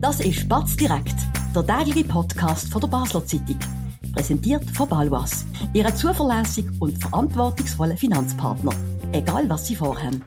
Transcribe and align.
Das 0.00 0.18
ist 0.20 0.48
Batz 0.48 0.76
direkt, 0.76 1.14
der 1.54 1.66
tägliche 1.66 2.08
Podcast 2.08 2.72
von 2.72 2.80
der 2.80 2.88
Basler 2.88 3.22
Zeitung. 3.26 3.58
Präsentiert 4.14 4.64
von 4.70 4.88
Balwas, 4.88 5.44
Ihrem 5.74 5.94
zuverlässigen 5.94 6.74
und 6.80 6.96
verantwortungsvollen 6.96 7.98
Finanzpartner. 7.98 8.72
Egal 9.12 9.46
was 9.50 9.66
Sie 9.66 9.76
vorhaben. 9.76 10.24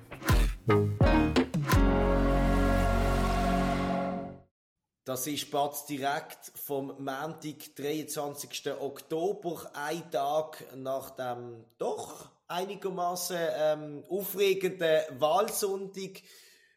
Das 5.06 5.26
ist 5.26 5.50
Batz 5.50 5.88
direkt 5.88 6.52
vom 6.54 6.90
Montag, 7.00 7.76
23. 7.76 8.74
Oktober, 8.80 9.72
ein 9.74 10.04
Tag 10.12 10.64
nach 10.76 11.10
dem 11.16 11.66
doch 11.80 12.30
einigermaßen 12.48 13.38
ähm, 13.58 14.04
aufregenden 14.08 15.02
Wahlsonntag. 15.20 16.22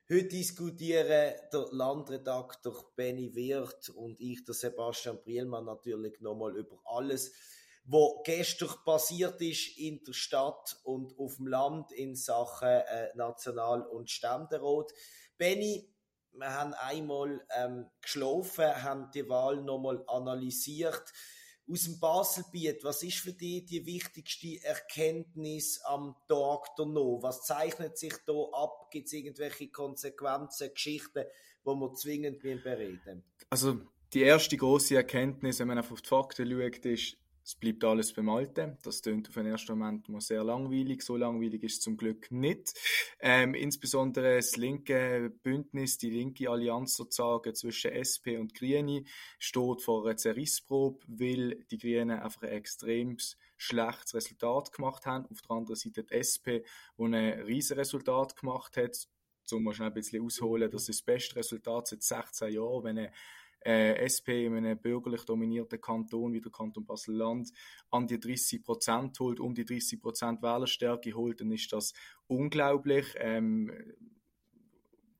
Heute 0.08 0.28
diskutieren 0.28 1.34
der 1.52 1.66
Landredakteur 1.72 2.92
Benny 2.94 3.34
Wirth 3.34 3.88
und 3.88 4.20
ich, 4.20 4.44
der 4.44 4.54
Sebastian 4.54 5.20
Brielmann, 5.20 5.64
natürlich 5.64 6.20
nochmal 6.20 6.56
über 6.56 6.78
alles, 6.84 7.32
was 7.86 8.12
gestern 8.22 8.70
passiert 8.84 9.40
ist 9.40 9.76
in 9.76 10.04
der 10.04 10.12
Stadt 10.12 10.76
und 10.84 11.18
auf 11.18 11.38
dem 11.38 11.48
Land 11.48 11.90
in 11.90 12.14
Sachen 12.14 12.68
äh, 12.68 13.08
National- 13.16 13.84
und 13.84 14.08
Ständerat. 14.08 14.92
Benny, 15.38 15.92
wir 16.34 16.54
haben 16.54 16.74
einmal 16.74 17.44
ähm, 17.56 17.90
geschlafen, 18.00 18.80
haben 18.84 19.10
die 19.12 19.28
Wahl 19.28 19.60
nochmal 19.60 20.04
analysiert 20.06 21.12
aus 21.70 21.84
dem 21.84 21.98
Baselbiet, 21.98 22.84
was 22.84 23.02
ist 23.02 23.18
für 23.18 23.32
dich 23.32 23.64
die 23.66 23.84
wichtigste 23.84 24.62
Erkenntnis 24.62 25.80
am 25.82 26.14
Tag 26.28 26.68
danach? 26.76 27.22
Was 27.22 27.44
zeichnet 27.44 27.98
sich 27.98 28.14
da 28.26 28.32
ab? 28.52 28.90
Gibt 28.90 29.06
es 29.06 29.12
irgendwelche 29.12 29.68
Konsequenzen, 29.68 30.72
Geschichten, 30.72 31.24
wo 31.64 31.74
wir 31.74 31.92
zwingend 31.94 32.40
bereden 32.40 33.24
Also 33.50 33.80
die 34.12 34.22
erste 34.22 34.56
große 34.56 34.94
Erkenntnis, 34.94 35.58
wenn 35.58 35.68
man 35.68 35.78
auf 35.78 35.88
die 35.88 36.06
Fakten 36.06 36.48
schaut, 36.48 36.86
ist, 36.86 37.16
es 37.46 37.54
bleibt 37.54 37.84
alles 37.84 38.12
beim 38.12 38.28
Alten. 38.28 38.76
Das 38.82 39.02
klingt 39.02 39.28
auf 39.28 39.34
den 39.34 39.46
ersten 39.46 39.78
Moment 39.78 40.08
mal 40.08 40.20
sehr 40.20 40.42
langweilig. 40.42 41.02
So 41.02 41.16
langweilig 41.16 41.62
ist 41.62 41.74
es 41.74 41.80
zum 41.80 41.96
Glück 41.96 42.32
nicht. 42.32 42.74
Ähm, 43.20 43.54
insbesondere 43.54 44.34
das 44.34 44.56
linke 44.56 45.32
Bündnis, 45.44 45.96
die 45.96 46.10
linke 46.10 46.50
Allianz 46.50 46.96
sozusagen 46.96 47.54
zwischen 47.54 47.92
SP 47.94 48.34
und 48.36 48.52
Grüne 48.52 49.04
steht 49.38 49.80
vor 49.80 50.04
einer 50.04 50.16
Zerrissprobe, 50.16 51.04
weil 51.06 51.64
die 51.70 51.78
Grünen 51.78 52.18
einfach 52.18 52.42
ein 52.42 52.48
extrem 52.48 53.16
schlechtes 53.56 54.14
Resultat 54.14 54.72
gemacht 54.72 55.06
haben. 55.06 55.26
Auf 55.30 55.40
der 55.42 55.52
anderen 55.52 55.76
Seite 55.76 56.02
die 56.02 56.14
SP, 56.18 56.66
die 56.98 57.04
ein 57.04 57.14
riesiges 57.42 57.78
Resultat 57.78 58.34
gemacht 58.34 58.76
hat. 58.76 59.06
Um 59.52 59.62
mal 59.62 59.72
schnell 59.72 59.90
ein 59.90 59.94
bisschen 59.94 60.24
ausholen, 60.24 60.68
das 60.68 60.88
ist 60.88 60.98
das 60.98 61.02
beste 61.02 61.36
Resultat 61.36 61.86
seit 61.86 62.02
16 62.02 62.54
Jahren, 62.54 62.82
wenn 62.82 62.98
eine 62.98 63.12
äh, 63.64 63.94
SP 64.04 64.46
in 64.46 64.56
einem 64.56 64.78
bürgerlich 64.78 65.24
dominierten 65.24 65.80
Kanton 65.80 66.32
wie 66.32 66.40
der 66.40 66.52
Kanton 66.52 66.86
Basel-Land 66.86 67.50
an 67.90 68.06
die 68.06 68.20
30 68.20 68.62
Prozent 68.62 69.18
holt, 69.20 69.40
um 69.40 69.54
die 69.54 69.64
30 69.64 70.00
Prozent 70.00 70.42
Wählerstärke 70.42 71.12
holt, 71.14 71.40
dann 71.40 71.50
ist 71.50 71.72
das 71.72 71.92
unglaublich. 72.26 73.14
Ähm, 73.18 73.72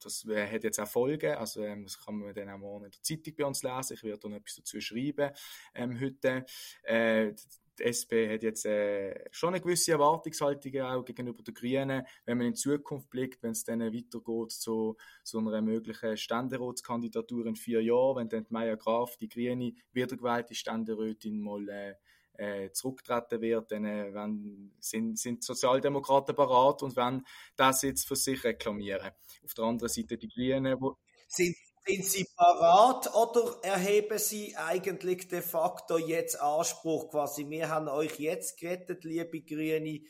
das 0.03 0.25
hat 0.25 0.62
jetzt 0.62 0.78
auch 0.78 0.87
Folgen, 0.87 1.34
also 1.34 1.62
ähm, 1.62 1.84
das 1.84 1.98
kann 1.98 2.17
man 2.17 2.33
dann 2.33 2.48
auch 2.51 2.59
morgen 2.59 2.84
in 2.84 2.91
der 2.93 3.03
Zeitung 3.03 3.34
bei 3.37 3.45
uns 3.45 3.62
lesen, 3.62 3.95
ich 3.95 4.05
werde 4.05 4.20
dann 4.20 4.34
etwas 4.34 4.55
dazu 4.56 4.81
schreiben 4.81 5.33
ähm, 5.75 6.00
heute. 6.00 6.45
Äh, 6.84 7.34
die 7.79 7.85
SP 7.85 8.33
hat 8.33 8.43
jetzt 8.43 8.67
äh, 8.67 9.25
schon 9.31 9.51
eine 9.51 9.61
gewisse 9.61 9.93
Erwartungshaltung 9.93 10.81
auch 10.81 11.05
gegenüber 11.05 11.43
den 11.43 11.55
Grünen, 11.55 12.07
wenn 12.25 12.39
man 12.39 12.47
in 12.49 12.55
Zukunft 12.55 13.11
blickt, 13.11 13.43
wenn 13.43 13.53
es 13.53 13.65
dann 13.65 13.81
weitergeht 13.81 14.53
zu 14.53 14.97
so 15.23 15.39
einer 15.39 15.63
möglichen 15.63 16.17
Ständeratskandidatur 16.17 17.47
in 17.47 17.57
vier 17.57 17.83
Jahren, 17.83 18.17
wenn 18.17 18.29
dann 18.29 18.47
Maya 18.51 18.75
Graf, 18.77 19.17
die 19.17 19.29
Grüne, 19.29 19.75
wiedergewählte 19.93 20.55
Ständerätin, 20.55 21.41
mal 21.41 21.69
äh, 21.69 21.95
äh, 22.39 22.71
zurücktreten 22.73 23.41
wird, 23.41 23.73
dann 23.73 23.85
äh, 23.85 24.13
wenn, 24.13 24.73
sind, 24.79 25.19
sind 25.19 25.43
Sozialdemokraten 25.43 26.34
parat 26.34 26.83
und 26.83 26.97
wenn 26.97 27.25
das 27.56 27.83
jetzt 27.83 28.06
für 28.06 28.17
sich 28.17 28.45
reklamieren. 28.45 29.11
Auf 29.45 29.55
der 29.55 29.65
anderen 29.65 29.89
Seite 29.89 30.19
die 30.19 30.29
Grünen, 30.29 30.77
wo 30.81 30.97
sind 31.29 31.56
sind 31.87 32.05
Sie 32.05 32.27
parat 32.37 33.15
oder 33.15 33.59
erheben 33.63 34.19
Sie 34.19 34.57
eigentlich 34.57 35.29
de 35.29 35.41
facto 35.41 35.99
jetzt 35.99 36.41
Anspruch 36.41 37.11
quasi? 37.11 37.49
Wir 37.49 37.69
haben 37.69 37.89
euch 37.89 38.19
jetzt 38.19 38.59
gerettet, 38.59 39.05
liebe 39.05 39.41
Grüne. 39.43 40.01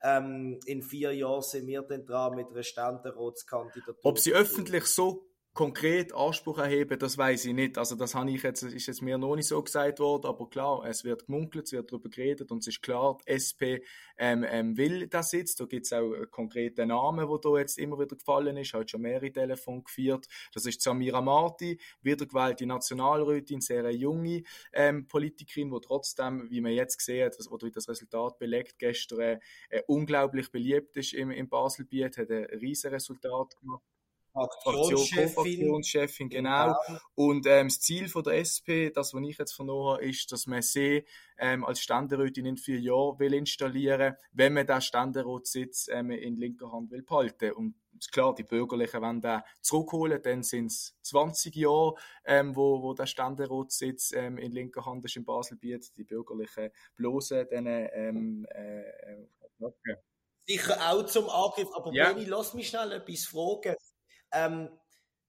Ähm, 0.00 0.60
in 0.64 0.82
vier 0.82 1.12
Jahren 1.12 1.42
sind 1.42 1.66
wir 1.66 1.82
dann 1.82 2.06
dran 2.06 2.36
mit 2.36 2.48
einer 2.48 2.62
Ständeratskandidatur. 2.62 4.04
Ob 4.04 4.18
Sie 4.18 4.32
öffentlich 4.32 4.86
so 4.86 5.27
konkret 5.58 6.14
Anspruch 6.14 6.58
erheben, 6.58 7.00
das 7.00 7.18
weiß 7.18 7.46
ich 7.46 7.52
nicht. 7.52 7.78
Also 7.78 7.96
das 7.96 8.14
habe 8.14 8.30
ich 8.30 8.44
jetzt, 8.44 8.62
ist 8.62 8.86
jetzt 8.86 9.02
mir 9.02 9.18
noch 9.18 9.34
nicht 9.34 9.48
so 9.48 9.60
gesagt 9.60 9.98
worden, 9.98 10.26
aber 10.26 10.48
klar, 10.48 10.84
es 10.86 11.02
wird 11.02 11.26
gemunkelt, 11.26 11.64
es 11.64 11.72
wird 11.72 11.90
darüber 11.90 12.08
geredet 12.08 12.52
und 12.52 12.58
es 12.58 12.68
ist 12.68 12.80
klar, 12.80 13.18
die 13.26 13.32
SP 13.34 13.82
ähm, 14.18 14.46
ähm, 14.48 14.76
will 14.76 15.08
das 15.08 15.32
jetzt. 15.32 15.58
Da 15.58 15.64
gibt 15.64 15.86
es 15.86 15.92
auch 15.92 16.14
konkrete 16.30 16.86
Namen, 16.86 17.28
wo 17.28 17.38
da 17.38 17.58
jetzt 17.58 17.76
immer 17.76 17.98
wieder 17.98 18.14
gefallen 18.14 18.56
ist, 18.56 18.72
hat 18.72 18.88
schon 18.88 19.00
mehrere 19.00 19.32
Telefone 19.32 19.82
geführt. 19.82 20.28
Das 20.54 20.64
ist 20.64 20.80
Samira 20.80 21.20
Marti, 21.22 21.80
wiedergewählte 22.02 22.64
Nationalrätin, 22.64 23.60
sehr 23.60 23.90
junge 23.90 24.44
ähm, 24.72 25.08
Politikerin, 25.08 25.72
die 25.72 25.80
trotzdem, 25.80 26.48
wie 26.50 26.60
man 26.60 26.70
jetzt 26.70 26.98
gesehen 26.98 27.26
hat, 27.26 27.36
oder 27.50 27.66
wie 27.66 27.72
das 27.72 27.88
Resultat 27.88 28.38
belegt, 28.38 28.78
gestern 28.78 29.40
äh, 29.70 29.82
unglaublich 29.88 30.52
beliebt 30.52 30.96
ist 30.96 31.14
im, 31.14 31.32
im 31.32 31.48
Baselbiet, 31.48 32.16
hat 32.16 32.30
ein 32.30 32.44
riesen 32.44 32.92
Resultat 32.92 33.56
gemacht. 33.58 33.97
Fraktionschefin, 34.62 35.28
Fraktionschefin 35.28 36.28
genau. 36.28 36.74
genau. 36.86 37.00
Und 37.14 37.46
ähm, 37.46 37.68
das 37.68 37.80
Ziel 37.80 38.08
von 38.08 38.22
der 38.22 38.34
SP, 38.40 38.90
das, 38.90 39.14
was 39.14 39.22
ich 39.22 39.38
jetzt 39.38 39.52
vernommen 39.52 39.94
habe, 39.94 40.04
ist, 40.04 40.30
dass 40.32 40.46
man 40.46 40.62
sie 40.62 41.04
ähm, 41.38 41.64
als 41.64 41.80
Ständerätin 41.80 42.46
in 42.46 42.56
vier 42.56 42.80
Jahren 42.80 43.18
will 43.18 43.34
installieren, 43.34 44.16
wenn 44.32 44.54
man 44.54 44.66
den 44.66 44.80
Ständeratssitz 44.80 45.88
ähm, 45.90 46.10
in 46.10 46.36
linker 46.36 46.72
Hand 46.72 46.90
will 46.90 47.02
behalten. 47.02 47.52
Und 47.52 47.74
klar, 48.12 48.34
die 48.34 48.44
Bürgerlichen 48.44 49.00
wollen 49.02 49.20
den 49.20 49.42
zurückholen, 49.60 50.20
dann 50.22 50.42
sind 50.42 50.66
es 50.66 50.96
20 51.02 51.54
Jahre, 51.56 51.94
ähm, 52.24 52.54
wo, 52.56 52.82
wo 52.82 52.94
der 52.94 53.06
Ständeratssitz 53.06 54.12
ähm, 54.12 54.38
in 54.38 54.52
linker 54.52 54.84
Hand 54.84 55.04
ist 55.04 55.16
in 55.16 55.24
Basel 55.24 55.56
bietet. 55.56 55.96
Die 55.96 56.04
Bürgerlichen 56.04 56.70
bloßen 56.96 57.46
dann 57.50 57.66
ähm, 57.66 58.46
äh, 58.50 59.24
okay. 59.60 59.96
Sicher 60.46 60.78
auch 60.90 61.04
zum 61.04 61.28
Angriff, 61.28 61.68
aber 61.74 61.92
ja. 61.92 62.10
Benni, 62.10 62.24
lass 62.24 62.54
mich 62.54 62.68
schnell 62.68 62.92
etwas 62.92 63.26
fragen. 63.26 63.76
Ähm, 64.32 64.68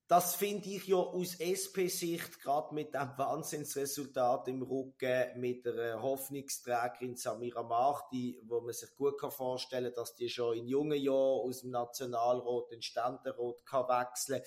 das 0.08 0.34
finde 0.34 0.70
ich 0.70 0.88
ja 0.88 0.98
aus 0.98 1.36
SP-Sicht, 1.38 2.42
gerade 2.42 2.74
mit 2.74 2.96
dem 2.96 3.12
Wahnsinnsresultat 3.16 4.48
im 4.48 4.64
Rücken, 4.64 5.40
mit 5.40 5.66
der 5.66 6.02
Hoffnungsträgerin 6.02 7.16
Samira 7.16 7.62
Marti, 7.62 8.42
wo 8.44 8.60
man 8.60 8.74
sich 8.74 8.90
gut 8.96 9.20
kann 9.20 9.30
vorstellen 9.30 9.94
dass 9.96 10.16
die 10.16 10.28
schon 10.28 10.58
in 10.58 10.68
jungen 10.68 11.00
Jahren 11.00 11.48
aus 11.48 11.62
dem 11.62 11.70
Nationalrat 11.70 12.72
in 12.72 12.82
Ständerat 12.82 13.64
kann 13.66 13.88
wechseln 13.88 14.42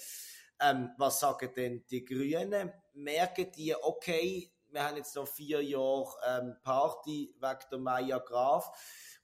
ähm, 0.63 0.91
Was 0.99 1.21
sagen 1.21 1.53
denn 1.55 1.85
die 1.91 2.05
Grünen? 2.05 2.73
Merken 2.95 3.51
die, 3.53 3.75
okay, 3.75 4.52
wir 4.73 4.83
haben 4.83 4.97
jetzt 4.97 5.15
noch 5.15 5.29
vier 5.29 5.63
Jahre 5.63 6.09
ähm, 6.27 6.57
Party 6.63 7.35
wegen 7.39 7.61
der 7.71 7.79
Maya 7.79 8.19
Graf 8.19 8.71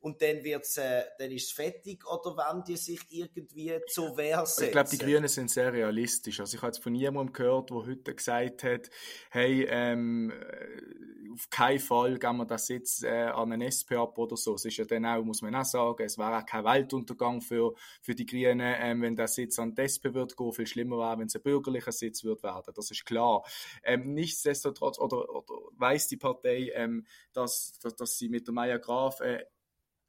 und 0.00 0.22
dann 0.22 0.44
wird's, 0.44 0.76
äh, 0.76 1.04
dann 1.18 1.30
ist 1.30 1.46
es 1.46 1.52
fertig 1.52 2.06
oder 2.06 2.36
wenn 2.36 2.62
die 2.64 2.76
sich 2.76 3.00
irgendwie 3.10 3.80
zur 3.88 4.16
Wehr 4.16 4.46
setzen? 4.46 4.64
Ich 4.66 4.72
glaube, 4.72 4.90
die 4.90 4.98
Grünen 4.98 5.28
sind 5.28 5.50
sehr 5.50 5.72
realistisch. 5.72 6.38
Also 6.38 6.56
ich 6.56 6.62
habe 6.62 6.68
jetzt 6.68 6.82
von 6.82 6.92
niemandem 6.92 7.32
gehört, 7.32 7.70
der 7.70 7.78
heute 7.78 8.14
gesagt 8.14 8.62
hat, 8.62 8.90
hey, 9.30 9.66
ähm, 9.68 10.30
äh, 10.30 11.17
auf 11.38 11.50
keinen 11.50 11.78
Fall 11.78 12.18
geben 12.18 12.38
wir 12.38 12.46
das 12.46 12.68
jetzt 12.68 13.04
äh, 13.04 13.26
an 13.26 13.52
einen 13.52 13.62
SP 13.70 13.94
ab 13.94 14.18
oder 14.18 14.36
so. 14.36 14.54
Es 14.54 14.64
ist 14.64 14.76
ja 14.76 14.84
dann 14.84 15.06
auch, 15.06 15.22
muss 15.22 15.40
man 15.40 15.54
auch 15.54 15.64
sagen, 15.64 16.02
es 16.04 16.18
wäre 16.18 16.36
auch 16.36 16.46
kein 16.46 16.64
Weltuntergang 16.64 17.40
für, 17.40 17.74
für 18.02 18.14
die 18.16 18.26
Grünen, 18.26 18.60
ähm, 18.60 19.02
wenn 19.02 19.14
der 19.14 19.28
Sitz 19.28 19.58
an 19.60 19.74
die 19.74 19.82
SP 19.86 20.10
wird 20.14 20.36
gehen. 20.36 20.52
Viel 20.52 20.66
schlimmer 20.66 20.98
wäre, 20.98 21.18
wenn 21.18 21.26
es 21.26 21.36
ein 21.36 21.42
bürgerlicher 21.42 21.92
Sitz 21.92 22.24
wird 22.24 22.42
werden. 22.42 22.74
Das 22.74 22.90
ist 22.90 23.04
klar. 23.04 23.44
Ähm, 23.84 24.14
nichtsdestotrotz, 24.14 24.98
oder, 24.98 25.28
oder 25.32 25.54
weiß 25.76 26.08
die 26.08 26.16
Partei, 26.16 26.72
ähm, 26.74 27.06
dass, 27.32 27.78
dass, 27.78 27.94
dass 27.94 28.18
sie 28.18 28.28
mit 28.28 28.48
der 28.48 28.54
Maya 28.54 28.78
Graf 28.78 29.20
äh, 29.20 29.44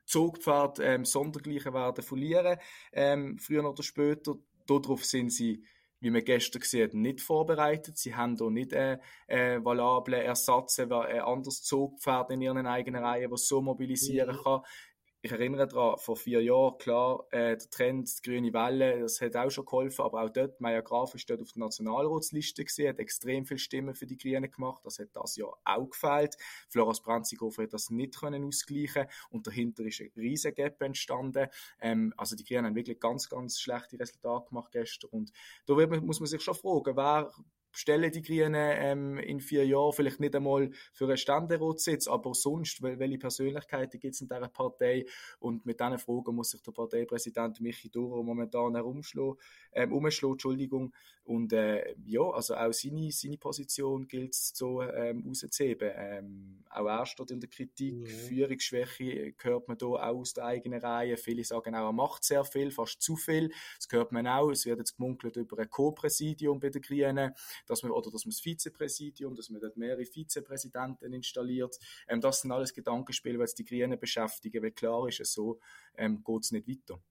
Zugpfad 0.05 0.79
ähm, 0.79 1.05
Sondergleichen 1.05 1.75
werden 1.75 2.03
verlieren, 2.03 2.57
ähm, 2.91 3.37
früher 3.37 3.69
oder 3.69 3.83
später. 3.83 4.33
Darauf 4.65 5.05
sind 5.05 5.31
sie, 5.31 5.63
wie 5.99 6.13
wir 6.13 6.21
gestern 6.21 6.61
gesehen 6.61 6.89
haben, 6.89 7.01
nicht 7.01 7.21
vorbereitet. 7.21 7.97
Sie 7.97 8.15
haben 8.15 8.35
hier 8.37 8.49
nicht 8.49 8.73
einen 8.73 8.99
äh, 9.27 9.63
valablen 9.63 10.21
Ersatz, 10.21 10.79
ein 10.79 10.91
anderes 10.91 11.61
Zugpferd 11.63 12.31
in 12.31 12.41
ihren 12.41 12.67
eigenen 12.67 13.03
Reihen, 13.03 13.31
das 13.31 13.47
so 13.47 13.61
mobilisieren 13.61 14.35
mhm. 14.35 14.43
kann 14.43 14.61
ich 15.21 15.31
erinnere 15.31 15.67
daran, 15.67 15.97
vor 15.97 16.15
vier 16.15 16.41
Jahren, 16.41 16.77
klar, 16.77 17.25
äh, 17.31 17.57
der 17.57 17.69
Trend, 17.69 18.09
die 18.17 18.29
grüne 18.29 18.53
Welle, 18.53 19.01
das 19.01 19.19
hat 19.19 19.35
auch 19.35 19.49
schon 19.49 19.65
geholfen, 19.65 20.03
aber 20.03 20.23
auch 20.23 20.29
dort, 20.29 20.61
Maya 20.61 20.79
Graf 20.79 21.13
ist 21.13 21.29
dort 21.29 21.41
auf 21.41 21.51
der 21.51 21.59
Nationalratsliste 21.59 22.63
gesehen, 22.63 22.89
hat 22.89 22.99
extrem 22.99 23.45
viele 23.45 23.59
Stimmen 23.59 23.95
für 23.95 24.05
die 24.05 24.17
Grünen 24.17 24.49
gemacht, 24.49 24.81
das 24.85 24.99
hat 24.99 25.09
das 25.13 25.35
Jahr 25.35 25.59
auch 25.65 25.89
gefehlt. 25.89 26.37
Floras 26.69 27.01
Brenzighofer 27.01 27.63
hat 27.63 27.73
das 27.73 27.89
nicht 27.89 28.17
können 28.17 28.45
ausgleichen 28.45 29.07
und 29.29 29.45
dahinter 29.45 29.83
ist 29.83 29.99
ein 29.99 30.11
riesen 30.15 30.53
Gap 30.53 30.81
entstanden. 30.81 31.47
Ähm, 31.81 32.13
also 32.15 32.37
die 32.37 32.45
Grünen 32.45 32.67
haben 32.67 32.75
wirklich 32.75 32.99
ganz, 32.99 33.27
ganz 33.27 33.59
schlechte 33.59 33.99
Resultate 33.99 34.47
gemacht 34.47 34.71
gestern 34.71 35.09
und 35.09 35.31
da 35.65 35.73
muss 36.01 36.21
man 36.21 36.27
sich 36.27 36.41
schon 36.41 36.55
fragen, 36.55 36.95
wer 36.95 37.29
stellen 37.71 38.11
die 38.11 38.21
Grünen 38.21 38.55
ähm, 38.55 39.17
in 39.17 39.39
vier 39.39 39.65
Jahren 39.65 39.93
vielleicht 39.93 40.19
nicht 40.19 40.35
einmal 40.35 40.69
für 40.93 41.05
einen 41.05 41.17
Ständeratssitz, 41.17 42.07
aber 42.07 42.33
sonst, 42.33 42.81
welche 42.81 43.17
Persönlichkeiten 43.17 43.99
gibt 43.99 44.15
es 44.15 44.21
in 44.21 44.27
dieser 44.27 44.47
Partei? 44.47 45.05
Und 45.39 45.65
mit 45.65 45.79
diesen 45.79 45.99
Fragen 45.99 46.35
muss 46.35 46.51
sich 46.51 46.61
der 46.61 46.71
Parteipräsident 46.71 47.61
Michi 47.61 47.89
Duro 47.89 48.23
momentan 48.23 48.75
herumschlagen, 48.75 49.35
ähm, 49.73 49.93
umschlagen, 49.93 50.33
Entschuldigung. 50.33 50.93
Und 51.23 51.53
äh, 51.53 51.93
ja, 52.05 52.21
also 52.21 52.55
auch 52.55 52.73
seine, 52.73 53.11
seine 53.11 53.37
Position 53.37 54.07
gilt 54.07 54.33
es 54.33 54.51
so 54.55 54.81
ähm, 54.81 55.23
rauszuheben. 55.27 55.91
Ähm, 55.95 56.63
auch 56.69 56.87
er 56.87 57.05
steht 57.05 57.29
in 57.31 57.39
der 57.39 57.49
Kritik. 57.49 57.93
Mhm. 57.93 58.05
Führungsschwäche 58.05 59.33
hört 59.39 59.67
man 59.67 59.77
hier 59.79 59.87
auch 59.87 59.99
aus 59.99 60.33
der 60.33 60.45
eigenen 60.45 60.81
Reihe. 60.81 61.17
Viele 61.17 61.43
sagen 61.43 61.75
auch, 61.75 61.85
er 61.87 61.91
macht 61.91 62.23
sehr 62.23 62.43
viel, 62.43 62.71
fast 62.71 63.01
zu 63.01 63.15
viel. 63.15 63.51
Das 63.77 63.87
hört 63.91 64.11
man 64.11 64.27
auch. 64.27 64.49
Es 64.49 64.65
wird 64.65 64.79
jetzt 64.79 64.97
gemunkelt 64.97 65.35
über 65.35 65.59
ein 65.59 65.69
Co-Präsidium 65.69 66.59
bei 66.59 66.69
den 66.69 66.81
Grünen 66.81 67.33
dass 67.67 67.83
man, 67.83 67.91
oder 67.91 68.11
dass 68.11 68.25
man 68.25 68.31
das 68.31 68.41
Vizepräsidium, 68.41 69.35
dass 69.35 69.49
man 69.49 69.61
dort 69.61 69.77
mehrere 69.77 70.05
Vizepräsidenten 70.05 71.13
installiert. 71.13 71.77
Ähm, 72.07 72.21
das 72.21 72.41
sind 72.41 72.51
alles 72.51 72.73
Gedankenspiele, 72.73 73.43
die 73.45 73.63
die 73.63 73.65
Grünen 73.65 73.99
beschäftigen, 73.99 74.63
weil 74.63 74.71
klar 74.71 75.07
ist, 75.07 75.23
so 75.25 75.59
ähm, 75.95 76.23
geht 76.23 76.43
es 76.43 76.51
nicht 76.51 76.67
weiter. 76.67 77.01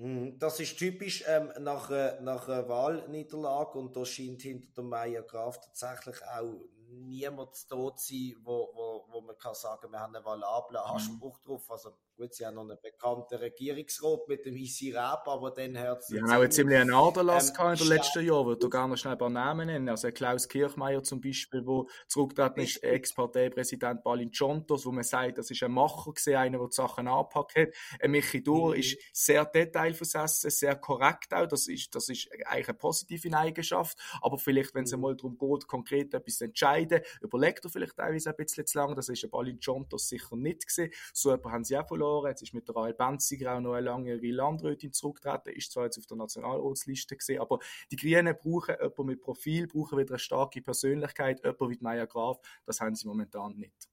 Mhm, 0.00 0.38
das 0.38 0.58
ist 0.60 0.78
typisch 0.78 1.24
ähm, 1.26 1.52
nach, 1.60 1.90
äh, 1.90 2.18
nach 2.22 2.48
einer 2.48 2.66
Wahlniederlage 2.68 3.78
und 3.78 3.94
da 3.94 4.04
scheint 4.06 4.40
hinter 4.40 4.68
der 4.74 4.84
Meier 4.84 5.22
Graf 5.22 5.60
tatsächlich 5.60 6.16
auch 6.24 6.58
niemand 6.88 7.54
zu 7.54 7.92
sein, 7.96 8.34
wo, 8.42 8.70
wo, 8.72 9.04
wo 9.12 9.20
man 9.20 9.36
kann 9.36 9.54
sagen, 9.54 9.92
wir 9.92 10.00
haben 10.00 10.14
einen 10.14 10.24
valablen 10.24 10.80
mhm. 10.82 10.90
Anspruch 10.90 11.38
drauf. 11.40 11.70
Also 11.70 11.92
gut, 12.20 12.34
sie 12.34 12.44
haben 12.44 12.54
noch 12.54 12.62
einen 12.62 12.78
bekannten 12.82 13.36
Regierungsrat 13.36 14.28
mit 14.28 14.44
dem 14.44 14.56
Isi 14.56 14.92
Rab, 14.92 15.26
aber 15.26 15.50
dann 15.52 15.76
hört. 15.78 16.04
Sie 16.04 16.20
haben 16.20 16.30
auch 16.30 16.46
ziemlich 16.48 16.78
einen 16.78 16.92
Aderlass 16.92 17.50
ähm, 17.58 17.70
in 17.72 17.76
den 17.76 17.86
letzten 17.88 18.26
Jahren, 18.26 18.46
würde 18.46 18.66
ich 18.66 18.70
gerne 18.70 18.96
schnell 18.96 19.12
ein 19.14 19.18
paar 19.18 19.30
Namen 19.30 19.66
nennen. 19.68 19.88
Also 19.88 20.10
Klaus 20.10 20.46
Kirchmeier 20.46 21.02
zum 21.02 21.20
Beispiel, 21.20 21.66
wo 21.66 21.88
zurückgetreten 22.08 22.60
ist, 22.60 22.82
Ex-Parteipräsident 22.82 24.04
Balin 24.04 24.30
Chontos, 24.36 24.84
wo 24.84 24.92
man 24.92 25.02
sagt, 25.02 25.38
das 25.38 25.50
ist 25.50 25.62
ein 25.62 25.72
Macher 25.72 26.12
gewesen, 26.12 26.36
einer, 26.36 26.58
der 26.58 26.66
die 26.68 26.74
Sachen 26.74 27.08
angepackt 27.08 27.56
hat. 27.56 27.68
Ein 28.00 28.10
Michi 28.10 28.42
Dur 28.42 28.74
mhm. 28.74 28.80
ist 28.80 28.98
sehr 29.12 29.46
detailversessen, 29.46 30.50
sehr 30.50 30.76
korrekt 30.76 31.32
auch, 31.32 31.46
das 31.46 31.68
ist, 31.68 31.94
das 31.94 32.10
ist 32.10 32.28
eigentlich 32.46 32.68
eine 32.68 32.78
positive 32.78 33.36
Eigenschaft, 33.36 33.98
aber 34.20 34.36
vielleicht, 34.36 34.74
wenn 34.74 34.84
es 34.84 34.90
mhm. 34.90 34.96
einmal 34.96 35.16
darum 35.16 35.38
geht, 35.38 35.66
konkret 35.66 36.12
etwas 36.12 36.36
zu 36.36 36.44
entscheiden, 36.44 37.00
überlegt 37.22 37.64
er 37.64 37.70
vielleicht 37.70 37.96
teilweise 37.96 38.30
ein 38.30 38.36
bisschen 38.36 38.66
zu 38.66 38.78
lange, 38.78 38.94
das 38.94 39.08
ist 39.08 39.24
ein 39.24 39.30
Balin 39.30 39.58
Chontos 39.64 40.08
sicher 40.08 40.36
nicht 40.36 40.68
gewesen. 40.68 40.92
So 41.14 41.30
jemand 41.30 41.54
haben 41.54 41.64
sie 41.64 41.78
auch 41.78 41.88
verloren 41.88 42.09
verloren. 42.10 42.30
Jetzt 42.30 42.42
ist 42.42 42.54
mit 42.54 42.68
der 42.68 42.76
Rael 42.76 42.94
Benziger 42.94 43.56
auch 43.56 43.60
noch 43.60 43.74
eine 43.74 43.86
langjährige 43.86 44.32
Landrätin 44.32 44.92
zurückgetreten, 44.92 45.52
ist 45.52 45.72
zwar 45.72 45.84
jetzt 45.84 45.98
auf 45.98 46.06
der 46.06 46.16
Nationalratsliste 46.16 47.16
gesehen, 47.16 47.40
aber 47.40 47.58
die 47.90 47.96
Grünen 47.96 48.36
brauchen 48.36 48.76
jemanden 48.78 49.06
mit 49.06 49.20
Profil, 49.20 49.66
brauchen 49.66 49.98
wieder 49.98 50.10
eine 50.10 50.18
starke 50.18 50.62
Persönlichkeit, 50.62 51.40
jemanden 51.44 51.70
wie 51.70 51.78
Maya 51.80 52.06
Graf, 52.06 52.38
das 52.66 52.80
haben 52.80 52.94
sie 52.94 53.06
momentan 53.06 53.56
nicht. 53.56 53.88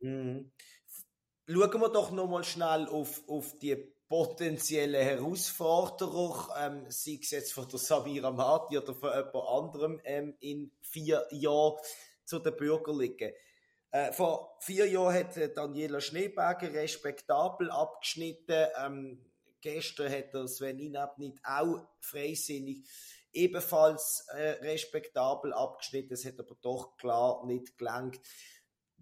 Mhm. 0.00 0.50
Schauen 1.46 1.80
wir 1.80 1.88
doch 1.88 2.10
noch 2.12 2.28
mal 2.28 2.44
schnell 2.44 2.86
auf, 2.86 3.28
auf 3.28 3.58
die 3.58 3.76
potenzielle 4.08 4.98
Herausforderung, 4.98 6.36
ähm, 6.58 6.84
sei 6.88 7.18
es 7.20 7.30
jetzt 7.30 7.52
von 7.52 7.68
der 7.68 7.78
Samira 7.78 8.30
Mati 8.30 8.78
oder 8.78 8.94
von 8.94 9.10
jemand 9.10 9.48
anderem 9.48 10.00
ähm, 10.04 10.34
in 10.40 10.70
vier 10.82 11.26
Jahren 11.30 11.78
zu 12.24 12.38
den 12.38 12.56
Bürgerlichen. 12.56 13.32
Äh, 13.92 14.10
vor 14.12 14.56
vier 14.60 14.88
Jahren 14.88 15.14
hat 15.14 15.36
äh, 15.36 15.52
Daniela 15.52 16.00
Schneeberger 16.00 16.72
respektabel 16.72 17.70
abgeschnitten. 17.70 18.66
Ähm, 18.82 19.22
gestern 19.60 20.10
hat 20.10 20.32
der 20.32 20.48
Sven 20.48 20.78
Inabnit 20.78 21.38
auch 21.44 21.86
freisinnig 22.00 22.88
ebenfalls 23.34 24.26
äh, 24.34 24.52
respektabel 24.62 25.52
abgeschnitten. 25.52 26.14
Es 26.14 26.24
hat 26.24 26.40
aber 26.40 26.56
doch 26.62 26.96
klar 26.96 27.44
nicht 27.44 27.76
gelangt. 27.76 28.18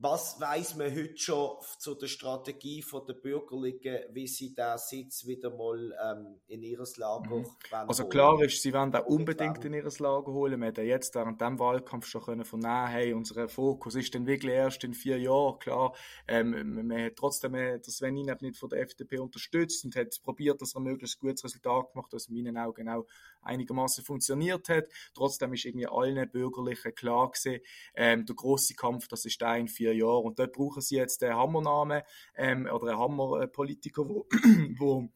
Was 0.03 0.41
weiß 0.41 0.77
man 0.77 0.91
heute 0.97 1.19
schon 1.19 1.59
zu 1.79 1.95
der 1.95 2.07
Strategie 2.07 2.83
der 3.07 3.13
Bürgerlichen, 3.13 3.99
wie 4.13 4.27
sie 4.27 4.55
da 4.55 4.79
Sitz 4.79 5.27
wieder 5.27 5.51
mal 5.51 5.95
ähm, 6.03 6.41
in 6.47 6.63
ihr 6.63 6.83
Lager 6.97 7.37
mhm. 7.37 7.47
Also 7.71 8.09
klar 8.09 8.43
ist, 8.43 8.63
sie 8.63 8.73
werden 8.73 8.93
da 8.93 9.01
unbedingt 9.01 9.63
in 9.63 9.75
ihr 9.75 9.85
Lager 9.99 10.33
holen. 10.33 10.59
Wir 10.59 10.69
haben 10.69 10.87
jetzt 10.87 11.15
während 11.15 11.39
dem 11.43 11.59
Wahlkampf 11.59 12.07
schon 12.07 12.23
können 12.23 12.47
vernehmen, 12.47 12.87
hey, 12.87 13.13
unser 13.13 13.47
Fokus 13.51 13.95
ist 13.95 14.15
dann 14.15 14.27
wirklich 14.27 14.55
erst 14.55 14.85
in 14.85 14.95
vier 14.95 15.19
Jahren. 15.19 15.59
Klar, 15.59 15.95
ähm, 16.27 16.87
man 16.87 17.05
hat 17.05 17.17
trotzdem 17.17 17.55
äh, 17.55 17.79
das 17.79 17.99
Sven 17.99 18.15
nicht 18.15 18.57
von 18.57 18.71
der 18.71 18.81
FDP 18.81 19.19
unterstützt 19.19 19.85
und 19.85 19.97
hat 19.97 20.19
probiert, 20.23 20.63
dass 20.63 20.75
er 20.75 20.81
ein 20.81 20.85
möglichst 20.85 21.19
gutes 21.19 21.45
Resultat 21.45 21.93
gemacht, 21.93 22.11
das 22.15 22.29
in 22.29 22.37
meinen 22.37 22.57
Augen 22.57 22.89
auch 22.89 23.05
einigermaßen 23.43 24.03
funktioniert 24.03 24.69
hat. 24.71 24.87
Trotzdem 25.15 25.53
ist 25.53 25.67
irgendwie 25.67 25.89
allen 25.89 26.31
Bürgerlichen 26.31 26.95
klar 26.95 27.31
gewesen, 27.31 27.61
ähm, 27.95 28.25
der 28.25 28.35
große 28.35 28.75
Kampf, 28.75 29.07
das 29.07 29.27
ist 29.27 29.43
da 29.43 29.57
in 29.57 29.69
vier 29.69 29.90
Jahren. 29.93 30.25
Und 30.25 30.39
dort 30.39 30.53
brauchen 30.53 30.83
sie 30.83 30.97
jetzt 30.97 31.23
den 31.23 31.35
Hammernamen 31.35 32.03
ähm, 32.37 32.69
oder 32.73 32.93
einen 32.93 32.99
Hammerpolitiker, 32.99 34.09
wo, 34.09 34.27
wo 34.79 35.09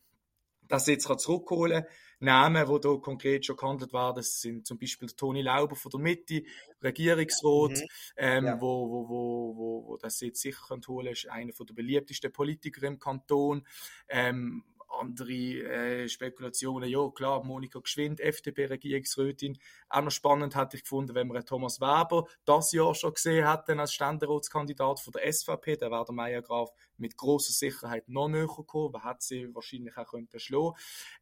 das 0.68 0.86
jetzt 0.86 1.08
zurückholen 1.18 1.82
kann. 1.82 1.92
Namen, 2.20 2.66
die 2.66 2.88
hier 2.88 3.00
konkret 3.00 3.44
schon 3.44 3.56
gehandelt 3.56 3.92
werden, 3.92 4.16
das 4.16 4.40
sind 4.40 4.66
zum 4.66 4.78
Beispiel 4.78 5.08
Toni 5.10 5.42
Lauber 5.42 5.76
von 5.76 5.90
der 5.90 6.00
Mitte, 6.00 6.42
Regierungsrat, 6.82 7.72
mhm. 7.72 7.88
ähm, 8.16 8.44
ja. 8.46 8.60
wo, 8.60 8.88
wo, 8.88 9.08
wo, 9.08 9.56
wo, 9.56 9.88
wo 9.88 9.96
das 9.98 10.20
jetzt 10.20 10.40
sicher 10.40 10.78
holen 10.88 11.04
kann, 11.06 11.12
ist 11.12 11.28
einer 11.28 11.52
der 11.52 11.74
beliebtesten 11.74 12.32
Politiker 12.32 12.86
im 12.86 12.98
Kanton. 12.98 13.66
Ähm, 14.08 14.64
andere 15.00 15.32
äh, 15.32 16.08
Spekulationen, 16.08 16.88
ja 16.88 17.08
klar, 17.10 17.44
Monika 17.44 17.78
Geschwind, 17.78 18.20
FDP-Regierungsrätin. 18.20 19.58
Auch 19.88 20.02
noch 20.02 20.10
spannend 20.10 20.56
hätte 20.56 20.76
ich 20.76 20.82
gefunden, 20.82 21.14
wenn 21.14 21.28
man 21.28 21.44
Thomas 21.44 21.80
Weber 21.80 22.26
das 22.44 22.72
Jahr 22.72 22.94
schon 22.94 23.14
gesehen 23.14 23.48
hätten 23.48 23.80
als 23.80 23.92
Ständeratskandidat 23.92 25.00
von 25.00 25.12
der 25.12 25.32
SVP, 25.32 25.76
der 25.76 25.90
wäre 25.90 26.04
der 26.04 26.14
Meier 26.14 26.42
Graf 26.42 26.70
mit 26.96 27.16
großer 27.16 27.52
Sicherheit 27.52 28.08
noch 28.08 28.28
näher 28.28 28.46
gekommen, 28.46 28.92
wer 28.92 29.04
hat 29.04 29.22
sie 29.22 29.54
wahrscheinlich 29.54 29.96
auch 29.96 30.06
könnte 30.06 30.38
schlagen. 30.38 30.74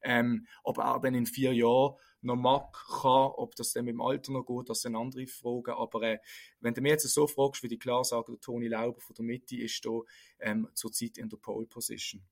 Ähm, 0.03 0.47
ob 0.63 0.79
er 0.79 1.01
dann 1.01 1.15
in 1.15 1.27
vier 1.27 1.53
Jahren 1.53 1.97
noch 2.23 2.37
mag 2.37 2.73
kann, 3.03 3.33
ob 3.37 3.57
das 3.57 3.73
dann 3.73 3.85
mit 3.85 3.95
dem 3.95 4.01
Alter 4.01 4.33
noch 4.33 4.45
geht, 4.45 4.69
das 4.69 4.83
sind 4.83 4.97
andere 4.97 5.27
Fragen. 5.27 5.73
Aber 5.73 6.03
äh, 6.03 6.19
wenn 6.61 6.75
du 6.75 6.81
mir 6.81 6.91
jetzt 6.91 7.09
so 7.09 7.27
fragst, 7.27 7.63
wie 7.63 7.69
die 7.69 7.79
klar 7.79 8.05
sagen, 8.05 8.33
der 8.33 8.41
Toni 8.41 8.69
Lauber 8.69 9.01
von 9.01 9.15
der 9.15 9.25
Mitte 9.25 9.57
ist 9.57 9.85
da 9.85 10.01
ähm, 10.41 10.69
zurzeit 10.75 11.19
in 11.19 11.29
der 11.29 11.37
Pole 11.37 11.67
Position. 11.67 12.23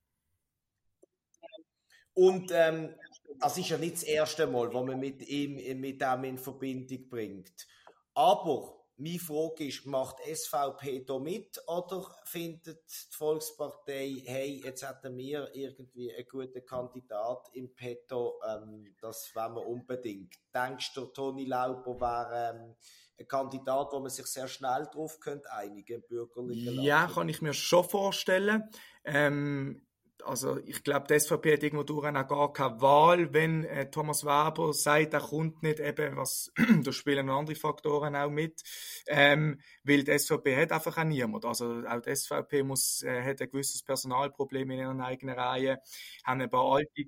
Und 2.15 2.51
ähm, 2.53 2.95
das 3.39 3.57
ist 3.57 3.69
ja 3.69 3.79
nicht 3.79 3.95
das 3.95 4.03
erste 4.03 4.47
Mal, 4.47 4.73
wo 4.73 4.83
man 4.85 4.99
mit 4.99 5.27
ihm 5.29 5.81
mit 5.81 6.01
dem 6.01 6.25
in 6.25 6.39
Verbindung 6.39 7.09
bringt. 7.09 7.67
Aber 8.15 8.81
meine 9.01 9.19
Frage 9.19 9.67
ist, 9.67 9.87
macht 9.87 10.19
SVP 10.21 11.05
da 11.07 11.19
mit 11.19 11.59
oder 11.67 12.05
findet 12.25 12.83
die 12.87 13.17
Volkspartei, 13.17 14.23
hey, 14.27 14.61
jetzt 14.63 14.87
hätten 14.87 15.17
wir 15.17 15.49
irgendwie 15.55 16.15
einen 16.15 16.27
guten 16.29 16.65
Kandidat 16.67 17.49
im 17.55 17.75
Petto, 17.75 18.39
ähm, 18.47 18.95
das 19.01 19.31
wollen 19.35 19.55
wir 19.55 19.67
unbedingt. 19.67 20.35
Denkst 20.55 20.93
du, 20.93 21.07
Toni 21.07 21.47
Lauber 21.47 21.99
wäre 21.99 22.55
ähm, 22.55 22.77
ein 23.19 23.27
Kandidat, 23.27 23.89
wo 23.93 24.01
man 24.01 24.11
sich 24.11 24.27
sehr 24.27 24.49
schnell 24.49 24.87
drauf 24.93 25.19
könnte 25.19 25.51
einigen, 25.51 26.03
bürgerlichen 26.07 26.83
Ja, 26.83 27.07
kann 27.07 27.29
ich 27.31 27.41
mir 27.41 27.55
schon 27.55 27.85
vorstellen. 27.85 28.69
Ähm, 29.05 29.87
also 30.25 30.59
ich 30.59 30.83
glaube, 30.83 31.07
die 31.09 31.19
SVP 31.19 31.55
hat 31.55 31.63
irgendwo 31.63 31.85
durch 31.85 32.07
auch 32.07 32.27
gar 32.27 32.53
keine 32.53 32.81
Wahl, 32.81 33.33
wenn 33.33 33.65
äh, 33.65 33.91
Thomas 33.91 34.25
Weber 34.25 34.73
sagt, 34.73 35.15
er 35.15 35.21
kommt 35.21 35.63
nicht 35.63 35.81
eben, 35.81 36.17
was, 36.17 36.53
da 36.85 36.93
spielen 36.93 37.29
andere 37.29 37.57
Faktoren 37.57 38.17
auch 38.17 38.31
mit, 38.31 38.63
ähm, 39.07 39.61
weil 39.85 40.05
die 40.05 40.19
SVP 40.19 40.57
hat 40.57 40.73
einfach 40.73 40.97
auch 40.99 41.05
niemand. 41.05 41.45
Also 41.45 41.83
auch 41.87 42.01
die 42.01 42.15
SVP 42.15 42.63
muss, 42.63 43.03
äh, 43.03 43.23
hat 43.23 43.41
ein 43.41 43.51
gewisses 43.51 43.83
Personalproblem 43.83 44.71
in 44.71 44.79
ihren 44.79 45.01
eigenen 45.01 45.39
Reihen, 45.39 45.79
haben 46.25 46.41
ein 46.41 46.51
paar 46.51 46.73
alte 46.73 47.05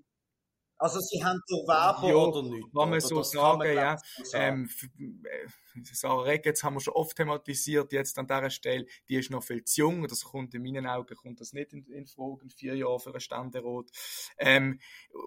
also 0.82 0.98
sie 0.98 1.22
haben 1.24 1.40
den 1.48 1.58
Weber 1.58 2.08
ja, 2.08 2.14
oder 2.16 2.42
nicht? 2.42 2.74
Kann 2.74 2.90
man 2.90 3.00
so 3.00 3.22
sagen, 3.22 3.58
man 3.58 3.72
ja. 3.72 3.96
Ähm, 4.34 4.68
äh, 4.98 5.71
Sarah 5.92 6.22
Regetz 6.22 6.62
haben 6.62 6.74
wir 6.74 6.80
schon 6.80 6.94
oft 6.94 7.16
thematisiert, 7.16 7.92
jetzt 7.92 8.18
an 8.18 8.26
dieser 8.26 8.50
Stelle, 8.50 8.86
die 9.08 9.16
ist 9.16 9.30
noch 9.30 9.42
viel 9.42 9.64
zu 9.64 9.82
jung, 9.82 10.06
das 10.06 10.24
kommt 10.24 10.54
in 10.54 10.62
meinen 10.62 10.86
Augen 10.86 11.14
kommt 11.14 11.40
das 11.40 11.52
nicht 11.52 11.72
in, 11.72 11.84
in 11.86 12.06
Frage, 12.06 12.42
in 12.42 12.50
vier 12.50 12.74
Jahren 12.74 13.00
für 13.00 13.10
einen 13.10 13.20
Ständerat. 13.20 13.90
Ähm, 14.38 14.80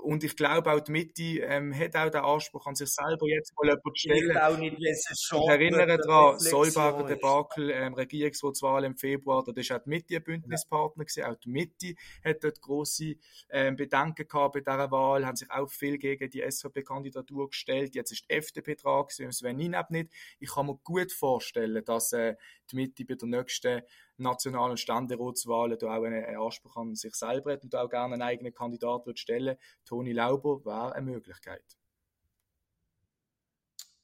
und 0.03 0.23
ich 0.23 0.35
glaube 0.35 0.71
auch 0.71 0.79
die 0.79 0.91
Mitte 0.91 1.23
ähm, 1.23 1.73
hat 1.77 1.95
auch 1.95 2.09
den 2.09 2.21
Anspruch 2.21 2.65
an 2.67 2.75
sich 2.75 2.89
selber, 2.89 3.27
jetzt 3.27 3.53
mal 3.55 3.67
jemanden 3.67 3.95
zu 3.95 3.99
stellen. 3.99 4.37
Auch 4.37 4.57
nicht, 4.57 4.77
ich 4.79 5.31
erinnere 5.31 5.97
daran, 5.97 6.39
Solberger 6.39 7.03
Debakel, 7.05 7.71
ähm, 7.71 7.93
Regierungsratswahl 7.93 8.83
im 8.83 8.95
Februar, 8.95 9.43
da 9.43 9.51
ist 9.53 9.71
auch 9.71 9.81
die 9.83 9.89
Mitte 9.89 10.15
ein 10.15 10.23
Bündnispartner 10.23 11.05
gewesen, 11.05 11.23
auch 11.23 11.35
die 11.35 11.49
Mitte 11.49 11.95
hat 12.23 12.43
dort 12.43 12.61
grosse 12.61 13.15
ähm, 13.49 13.75
Bedenken 13.75 14.27
gehabt 14.27 14.53
bei 14.53 14.59
dieser 14.59 14.91
Wahl, 14.91 15.25
haben 15.25 15.35
sich 15.35 15.49
auch 15.51 15.69
viel 15.69 15.97
gegen 15.97 16.29
die 16.29 16.43
SVP-Kandidatur 16.49 17.49
gestellt, 17.49 17.95
jetzt 17.95 18.11
ist 18.11 18.25
die 18.29 18.33
FDP 18.33 18.75
dran 18.75 19.05
gewesen, 19.07 19.31
Sven 19.31 19.57
Ninab 19.57 19.91
nicht 19.91 20.11
ich 20.39 20.49
kann 20.49 20.67
mir 20.67 20.77
gut 20.83 21.11
vorstellen, 21.11 21.83
dass 21.83 22.13
äh, 22.13 22.35
die 22.71 22.75
Mitte 22.75 23.05
bei 23.05 23.15
der 23.15 23.27
nächsten 23.27 23.81
nationalen 24.17 24.77
Ständeratswahlen 24.77 25.77
da 25.77 25.87
auch 25.87 26.03
einen 26.03 26.35
Anspruch 26.37 26.75
an 26.77 26.95
sich 26.95 27.15
selber 27.15 27.53
hat 27.53 27.63
und 27.63 27.75
auch 27.75 27.89
gerne 27.89 28.13
einen 28.13 28.21
eigenen 28.21 28.53
Kandidat 28.53 29.05
wird 29.05 29.19
stellen. 29.19 29.57
Toni 29.85 30.13
Lauber 30.13 30.63
wäre 30.65 30.93
eine 30.93 31.11
Möglichkeit. 31.11 31.63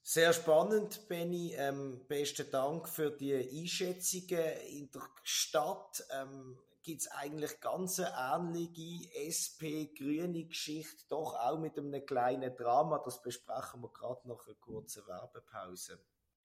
Sehr 0.04 0.32
spannend, 0.32 1.08
Benny. 1.08 1.54
Ähm, 1.56 2.04
besten 2.08 2.50
Dank 2.50 2.88
für 2.88 3.10
die 3.10 3.34
Einschätzungen 3.34 4.52
in 4.68 4.90
der 4.90 5.08
Stadt. 5.22 6.04
Ähm, 6.10 6.58
gibt 6.82 7.02
es 7.02 7.10
eigentlich 7.12 7.60
ganz 7.60 7.98
ähnliche 7.98 9.08
SP-grüne 9.14 10.44
Geschichte, 10.44 11.04
doch 11.08 11.34
auch 11.34 11.58
mit 11.58 11.78
einem 11.78 12.04
kleinen 12.04 12.54
Drama. 12.56 12.98
Das 13.04 13.22
besprechen 13.22 13.80
wir 13.80 13.92
gerade 13.92 14.26
nach 14.28 14.44
einer 14.46 14.56
kurzen 14.56 15.06
Werbepause. 15.06 16.00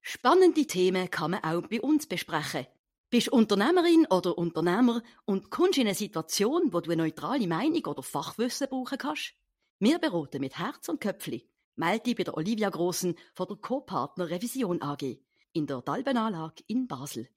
Spannende 0.10 0.66
Themen 0.66 1.12
kann 1.12 1.32
man 1.32 1.44
auch 1.44 1.68
bei 1.68 1.82
uns 1.82 2.08
besprechen. 2.08 2.66
Bist 3.10 3.28
Unternehmerin 3.28 4.08
oder 4.10 4.38
Unternehmer 4.38 5.04
und 5.26 5.52
kommst 5.52 5.80
in 5.80 5.86
eine 5.86 5.96
Situation, 5.96 6.72
wo 6.72 6.80
du 6.80 6.92
eine 6.92 7.04
neutrale 7.04 7.46
Meinung 7.46 7.84
oder 7.88 8.02
Fachwissen 8.02 8.70
brauchen 8.70 8.98
kannst? 8.98 9.34
Wir 9.80 10.00
beraten 10.00 10.40
mit 10.40 10.58
Herz 10.58 10.88
und 10.88 11.02
Köpfli. 11.02 11.50
Melde 11.76 12.06
dich 12.06 12.16
bei 12.16 12.24
der 12.24 12.38
Olivia 12.38 12.70
Grossen 12.70 13.18
von 13.34 13.48
der 13.50 13.58
Co-Partner 13.58 14.30
Revision 14.30 14.82
AG 14.82 15.20
in 15.52 15.68
der 15.68 15.82
Dalbenanlage 15.82 16.64
in 16.68 16.88
Basel. 16.88 17.28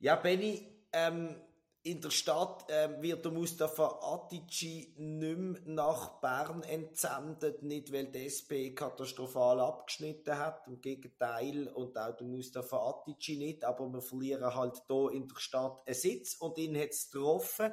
Ja, 0.00 0.16
Benny, 0.16 0.66
ähm, 0.92 1.36
in 1.84 2.00
der 2.00 2.10
Stadt 2.10 2.64
ähm, 2.68 3.02
wird 3.02 3.24
der 3.24 3.32
Mustafa 3.32 3.98
Atici 4.02 4.94
nicht 4.96 5.38
mehr 5.38 5.60
nach 5.64 6.20
Bern 6.20 6.62
entsendet, 6.62 7.62
nicht 7.62 7.92
weil 7.92 8.06
die 8.06 8.26
SP 8.30 8.70
katastrophal 8.72 9.58
abgeschnitten 9.58 10.38
hat, 10.38 10.68
im 10.68 10.80
Gegenteil, 10.80 11.66
und 11.68 11.98
auch 11.98 12.16
der 12.16 12.26
Mustafa 12.26 12.76
Atici 12.76 13.36
nicht, 13.36 13.64
aber 13.64 13.92
wir 13.92 14.00
verlieren 14.00 14.54
halt 14.54 14.80
hier 14.86 15.10
in 15.10 15.26
der 15.26 15.38
Stadt 15.38 15.82
einen 15.86 15.94
Sitz 15.94 16.36
und 16.36 16.56
ihn 16.58 16.78
hat 16.78 16.90
es 16.90 17.10
getroffen, 17.10 17.72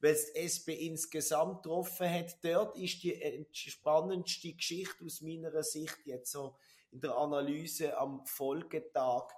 weil 0.00 0.14
es 0.14 0.32
die 0.32 0.38
SP 0.42 0.74
insgesamt 0.74 1.62
getroffen 1.62 2.10
hat. 2.10 2.36
Dort 2.42 2.76
ist 2.76 3.04
die 3.04 3.46
spannendste 3.52 4.52
Geschichte 4.52 5.04
aus 5.04 5.20
meiner 5.20 5.62
Sicht 5.62 5.98
jetzt 6.06 6.32
so 6.32 6.56
in 6.90 7.00
der 7.00 7.16
Analyse 7.16 7.96
am 7.96 8.24
Folgetag, 8.26 9.28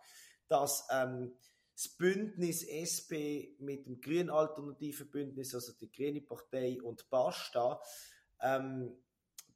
dass 0.49 0.87
ähm, 0.91 1.37
das 1.81 1.89
Bündnis 1.89 2.63
SP 2.63 3.57
mit 3.59 3.87
dem 3.87 4.03
Grünen 4.03 4.29
Alternativen 4.29 5.11
Bündnis, 5.11 5.55
also 5.55 5.73
die 5.73 5.91
Grüne 5.91 6.21
Partei 6.21 6.79
und 6.83 7.09
Basta, 7.09 7.81
ähm, 8.43 8.99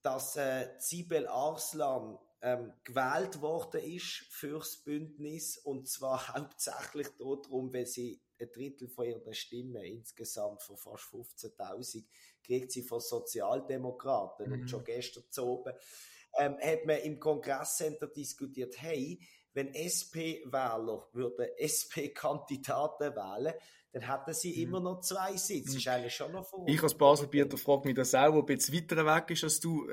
dass 0.01 0.37
äh, 0.37 0.71
Sibel 0.79 1.27
Arslan 1.29 2.19
ähm, 2.41 2.73
gewählt 2.83 3.43
worden 3.43 3.83
ist 3.83 4.25
fürs 4.31 4.79
Bündnis 4.79 5.59
und 5.59 5.87
zwar 5.87 6.29
hauptsächlich 6.35 7.09
darum, 7.19 7.75
weil 7.75 7.87
sie 7.87 8.23
ein 8.41 8.51
Drittel 8.51 8.89
von 8.89 9.05
ihren 9.05 9.35
Stimmen 9.35 9.85
insgesamt 9.85 10.63
von 10.63 10.79
fast 10.79 11.05
15.000 11.05 12.05
kriegt 12.43 12.73
sie 12.73 12.83
von 12.83 13.01
Sozialdemokraten 13.01 14.47
mhm. 14.47 14.53
und 14.53 14.71
schon 14.71 14.85
gestern 14.85 15.25
zu 15.29 15.45
oben 15.45 15.75
ähm, 16.39 16.57
hat 16.59 16.87
man 16.87 16.99
im 17.01 17.21
Kongresscenter 17.21 18.07
diskutiert, 18.07 18.81
hey, 18.81 19.21
wenn 19.55 19.73
SP-Wähler 19.73 21.09
würden 21.13 21.47
SP-Kandidaten 21.57 23.15
wählen, 23.15 23.55
dann 23.93 24.03
hätten 24.11 24.35
sie 24.35 24.53
mhm. 24.53 24.63
immer 24.63 24.81
noch 24.81 25.01
zwei 25.01 25.37
Sitze. 25.37 25.67
Das 25.67 25.75
ist 25.77 25.89
eigentlich 25.89 26.15
schon 26.15 26.33
noch 26.33 26.45
vor. 26.45 26.65
Ich 26.67 26.83
als 26.83 26.95
Baselbieter 26.95 27.57
frage 27.57 27.87
mich 27.87 27.97
das 27.97 28.15
auch, 28.15 28.35
ob 28.35 28.51
jetzt 28.51 28.73
weiter 28.73 29.07
weg 29.07 29.31
ist 29.31 29.45
als 29.45 29.61
du. 29.61 29.89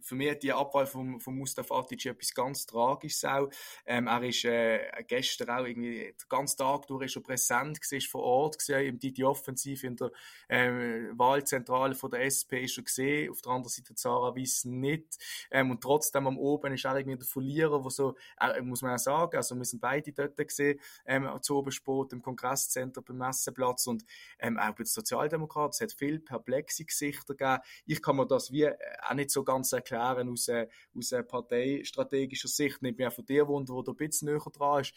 Für 0.00 0.14
mich 0.14 0.30
hat 0.30 0.42
die 0.42 0.52
Abwahl 0.52 0.86
von, 0.86 1.20
von 1.20 1.36
Mustafa 1.36 1.78
Atic 1.78 2.06
etwas 2.06 2.34
ganz 2.34 2.66
Tragisches 2.66 3.24
auch. 3.24 3.48
Ähm, 3.84 4.06
er 4.06 4.22
ist 4.22 4.44
äh, 4.44 4.80
gestern 5.06 5.50
auch 5.50 5.64
irgendwie 5.64 5.98
den 5.98 6.28
ganzen 6.28 6.58
Tag 6.58 6.86
durch 6.86 7.12
schon 7.12 7.22
präsent 7.22 7.80
gewesen, 7.80 8.08
vor 8.08 8.22
Ort 8.22 8.58
gesehen, 8.58 8.86
im 8.86 8.98
Didi 8.98 9.24
Offensiv 9.24 9.84
in 9.84 9.96
der 9.96 10.10
ähm, 10.48 11.12
Wahlzentrale 11.16 11.94
von 11.94 12.10
der 12.10 12.24
SP 12.26 12.64
ist 12.64 12.76
er 12.76 12.84
gesehen, 12.84 13.30
auf 13.30 13.40
der 13.40 13.52
anderen 13.52 13.70
Seite 13.70 13.94
Zara 13.94 14.34
Weiss 14.36 14.64
nicht. 14.64 15.16
Ähm, 15.50 15.70
und 15.70 15.80
trotzdem 15.80 16.26
am 16.26 16.38
Oben 16.38 16.74
ist 16.74 16.84
er 16.84 16.96
irgendwie 16.96 17.18
der 17.18 17.26
Verlierer, 17.26 17.84
wo 17.84 17.90
so, 17.90 18.16
äh, 18.40 18.60
muss 18.60 18.82
man 18.82 18.94
auch 18.94 18.98
sagen, 18.98 19.36
also 19.36 19.56
wir 19.56 19.64
sind 19.64 19.80
beide 19.80 20.12
dort 20.12 20.36
gesehen, 20.36 20.80
ähm, 21.06 21.28
zu 21.42 21.56
Obersport 21.56 22.12
im 22.12 22.22
Kongresscenter 22.22 23.02
beim 23.02 23.18
Messeplatz 23.18 23.86
und 23.86 24.04
ähm, 24.38 24.58
auch 24.58 24.70
bei 24.70 24.82
den 24.82 24.86
Sozialdemokraten, 24.86 25.70
es 25.72 25.80
hat 25.80 25.92
viel 25.92 26.20
perplexe 26.20 26.84
Gesichter 26.84 27.34
gegeben. 27.34 27.62
Ich 27.86 28.02
kann 28.02 28.16
mir 28.16 28.26
das 28.26 28.50
wie 28.50 28.64
äh, 28.64 28.76
auch 29.02 29.14
nicht 29.14 29.30
so 29.30 29.35
ganz 29.44 29.72
erklären 29.72 30.30
aus, 30.30 30.48
äh, 30.48 30.68
aus 30.96 31.12
äh, 31.12 31.22
parteistrategischer 31.22 32.48
Sicht. 32.48 32.82
Nicht 32.82 32.98
mehr 32.98 33.10
von 33.10 33.24
dir 33.24 33.46
wunder, 33.46 33.74
wo 33.74 33.82
du 33.82 33.92
ein 33.92 33.96
bisschen 33.96 34.28
näher 34.28 34.40
dran 34.52 34.82
ist. 34.82 34.92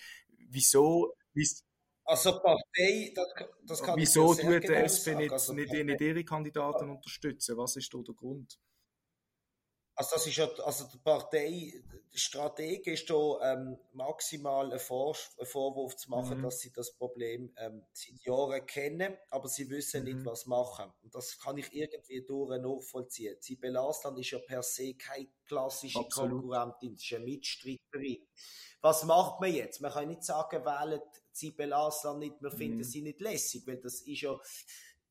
Wieso? 0.49 1.13
Also 2.05 2.39
Partei, 2.41 3.13
das, 3.13 3.27
das 3.63 3.83
kann 3.83 3.95
Wieso 3.95 4.33
tut 4.33 4.63
der 4.67 4.83
SP 4.89 5.13
nicht, 5.13 5.31
also 5.31 5.53
nicht, 5.53 5.71
nicht 5.71 6.01
ihre 6.01 6.23
Kandidaten 6.23 6.89
unterstützen? 6.89 7.55
Was 7.55 7.75
ist 7.75 7.93
da 7.93 7.99
der 7.99 8.15
Grund? 8.15 8.59
Also 9.93 10.15
das 10.15 10.25
ist 10.25 10.37
ja, 10.37 10.49
also 10.63 10.85
die 10.85 10.97
Partei 10.97 11.83
strategisch 12.13 13.05
da 13.05 13.39
ähm, 13.53 13.77
maximal 13.93 14.69
einen, 14.69 14.79
Vor 14.79 15.15
einen, 15.37 15.47
Vorwurf 15.47 15.95
zu 15.95 16.09
machen, 16.09 16.39
mhm. 16.39 16.43
dass 16.43 16.59
sie 16.59 16.71
das 16.71 16.93
Problem 16.95 17.53
ähm, 17.57 17.85
seit 17.93 18.21
Jahren 18.23 18.65
kennen, 18.65 19.17
aber 19.29 19.47
sie 19.47 19.69
wissen 19.69 20.03
mhm. 20.03 20.13
nicht, 20.13 20.25
was 20.25 20.45
machen. 20.45 20.91
Und 21.03 21.13
das 21.13 21.39
kann 21.39 21.57
ich 21.57 21.73
irgendwie 21.73 22.25
durch 22.25 22.59
nachvollziehen. 22.59 23.37
Sie 23.39 23.59
Aslan 23.75 24.17
ist 24.17 24.31
ja 24.31 24.39
per 24.39 24.63
se 24.63 24.95
keine 24.95 25.29
klassische 25.45 25.99
Absolut. 25.99 26.41
Konkurrentin, 26.41 26.97
sie 26.97 27.05
ist 27.05 27.13
eine 27.13 27.25
Mitstreiterin. 27.25 28.27
Was 28.81 29.03
macht 29.03 29.41
man 29.41 29.53
jetzt? 29.53 29.81
Man 29.81 29.91
kann 29.91 30.07
nicht 30.07 30.23
sagen, 30.23 30.63
wählen 30.65 31.01
Sibel 31.31 31.73
Aslan 31.73 32.19
nicht, 32.19 32.41
wir 32.41 32.51
finden 32.51 32.77
mhm. 32.77 32.83
sie 32.83 33.01
nicht 33.01 33.19
lässig, 33.19 33.67
weil 33.67 33.77
das 33.77 34.01
ist 34.01 34.21
ja 34.21 34.39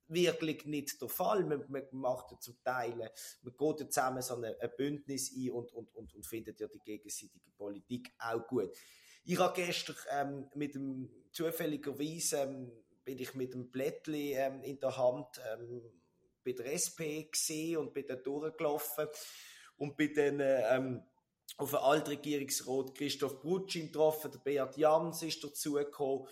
wirklich 0.09 0.65
nicht 0.65 1.01
der 1.01 1.09
Fall. 1.09 1.45
Man, 1.45 1.65
man 1.69 1.83
macht 1.93 2.33
ja 2.33 2.39
zum 2.41 2.63
Teil, 2.63 2.97
man 2.97 3.57
geht 3.57 3.81
ja 3.81 3.89
zusammen 3.89 4.23
so 4.23 4.37
ein, 4.37 4.45
ein 4.45 4.71
Bündnis 4.77 5.33
ein 5.37 5.51
und, 5.51 5.73
und, 5.73 5.95
und, 5.95 6.15
und 6.15 6.27
findet 6.27 6.61
ja 6.61 6.69
die 6.69 6.81
gegenseitige 6.81 7.51
Politik 7.57 8.13
auch 8.19 8.47
gut. 8.47 8.71
Ich 9.25 9.39
habe 9.39 9.55
gestern 9.55 9.97
ähm, 10.11 10.51
mit 10.55 10.75
dem, 10.75 11.11
zufälligerweise 11.33 12.39
ähm, 12.39 12.73
bin 13.05 13.19
ich 13.19 13.35
mit 13.35 13.55
dem 13.55 13.71
Blättli 13.71 14.35
ähm, 14.35 14.63
in 14.63 14.81
der 14.81 14.97
Hand 14.97 15.41
ähm, 15.53 15.83
bei 16.45 16.53
der 16.53 16.73
SP 16.73 17.29
gesehen 17.31 17.79
und 17.79 17.93
bin 17.93 18.07
da 18.07 18.17
durchgelaufen 18.17 19.07
und 19.77 19.97
bin 19.97 20.15
dann 20.15 20.41
ähm, 20.41 21.03
auf 21.57 21.71
den 21.71 21.79
Altregierungsrat 21.79 22.95
Christoph 22.95 23.41
Brutschin 23.41 23.87
getroffen, 23.87 24.31
der 24.31 24.39
Beat 24.39 24.77
Jans 24.77 25.23
ist 25.23 25.43
dazugekommen 25.43 26.27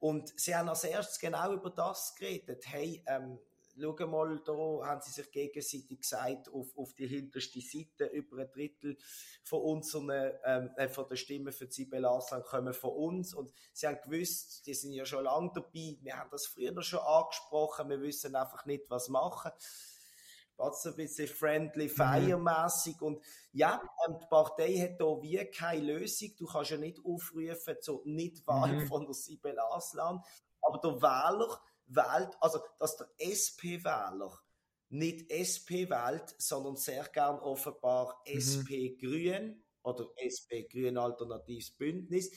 und 0.00 0.32
sie 0.40 0.56
haben 0.56 0.68
als 0.68 0.84
erstes 0.84 1.18
genau 1.18 1.52
über 1.52 1.70
das 1.70 2.14
geredet. 2.14 2.64
Hey, 2.66 3.04
ähm, 3.06 3.38
schau 3.78 4.06
mal, 4.06 4.40
da 4.44 4.52
haben 4.86 5.00
sie 5.02 5.12
sich 5.12 5.30
gegenseitig 5.30 6.00
gesagt, 6.00 6.48
auf, 6.52 6.76
auf 6.76 6.94
die 6.94 7.06
hinterste 7.06 7.60
Seite, 7.60 8.06
über 8.06 8.38
ein 8.38 8.50
Drittel 8.50 8.96
von 9.44 9.60
unseren, 9.60 10.32
ähm, 10.44 10.70
äh, 10.76 10.88
von 10.88 11.06
der 11.08 11.16
Stimmen 11.16 11.52
für 11.52 11.70
Sibel 11.70 12.04
Aslan 12.04 12.42
kommen 12.42 12.74
von 12.74 12.90
uns. 12.90 13.34
Und 13.34 13.52
sie 13.72 13.86
haben 13.86 14.00
gewusst, 14.02 14.66
die 14.66 14.74
sind 14.74 14.92
ja 14.92 15.04
schon 15.04 15.24
lange 15.24 15.52
dabei, 15.54 15.98
wir 16.00 16.16
haben 16.16 16.30
das 16.30 16.46
früher 16.46 16.82
schon 16.82 17.00
angesprochen, 17.00 17.90
wir 17.90 18.00
wissen 18.00 18.34
einfach 18.34 18.64
nicht, 18.66 18.88
was 18.88 19.08
machen 19.08 19.52
was 20.60 20.86
ein 20.86 20.94
bisschen 20.94 21.28
friendly, 21.28 21.86
mhm. 21.86 21.90
feiermässig 21.90 23.00
und 23.00 23.20
ja, 23.52 23.82
und 24.06 24.22
die 24.22 24.26
Partei 24.26 24.74
hat 24.76 25.00
da 25.00 25.20
wie 25.20 25.44
keine 25.46 25.92
Lösung. 25.92 26.30
Du 26.38 26.46
kannst 26.46 26.70
ja 26.70 26.76
nicht 26.76 26.98
aufrufen 27.04 27.76
zur 27.80 28.02
Nichtwahl 28.04 28.72
mhm. 28.72 28.86
von 28.86 29.04
der 29.04 29.14
Sibel 29.14 29.58
Aslan, 29.58 30.22
aber 30.62 30.78
der 30.78 31.02
Wähler 31.02 31.60
wählt, 31.86 32.36
also 32.40 32.60
dass 32.78 32.96
der 32.96 33.08
SP-Wähler 33.18 34.38
nicht 34.90 35.30
SP 35.30 35.88
wählt, 35.88 36.34
sondern 36.38 36.76
sehr 36.76 37.04
gern 37.04 37.38
offenbar 37.38 38.22
mhm. 38.26 38.38
SP 38.38 38.98
Grün 39.00 39.64
oder 39.82 40.08
SP 40.18 40.68
Grün 40.70 40.98
Alternatives 40.98 41.70
Bündnis. 41.70 42.30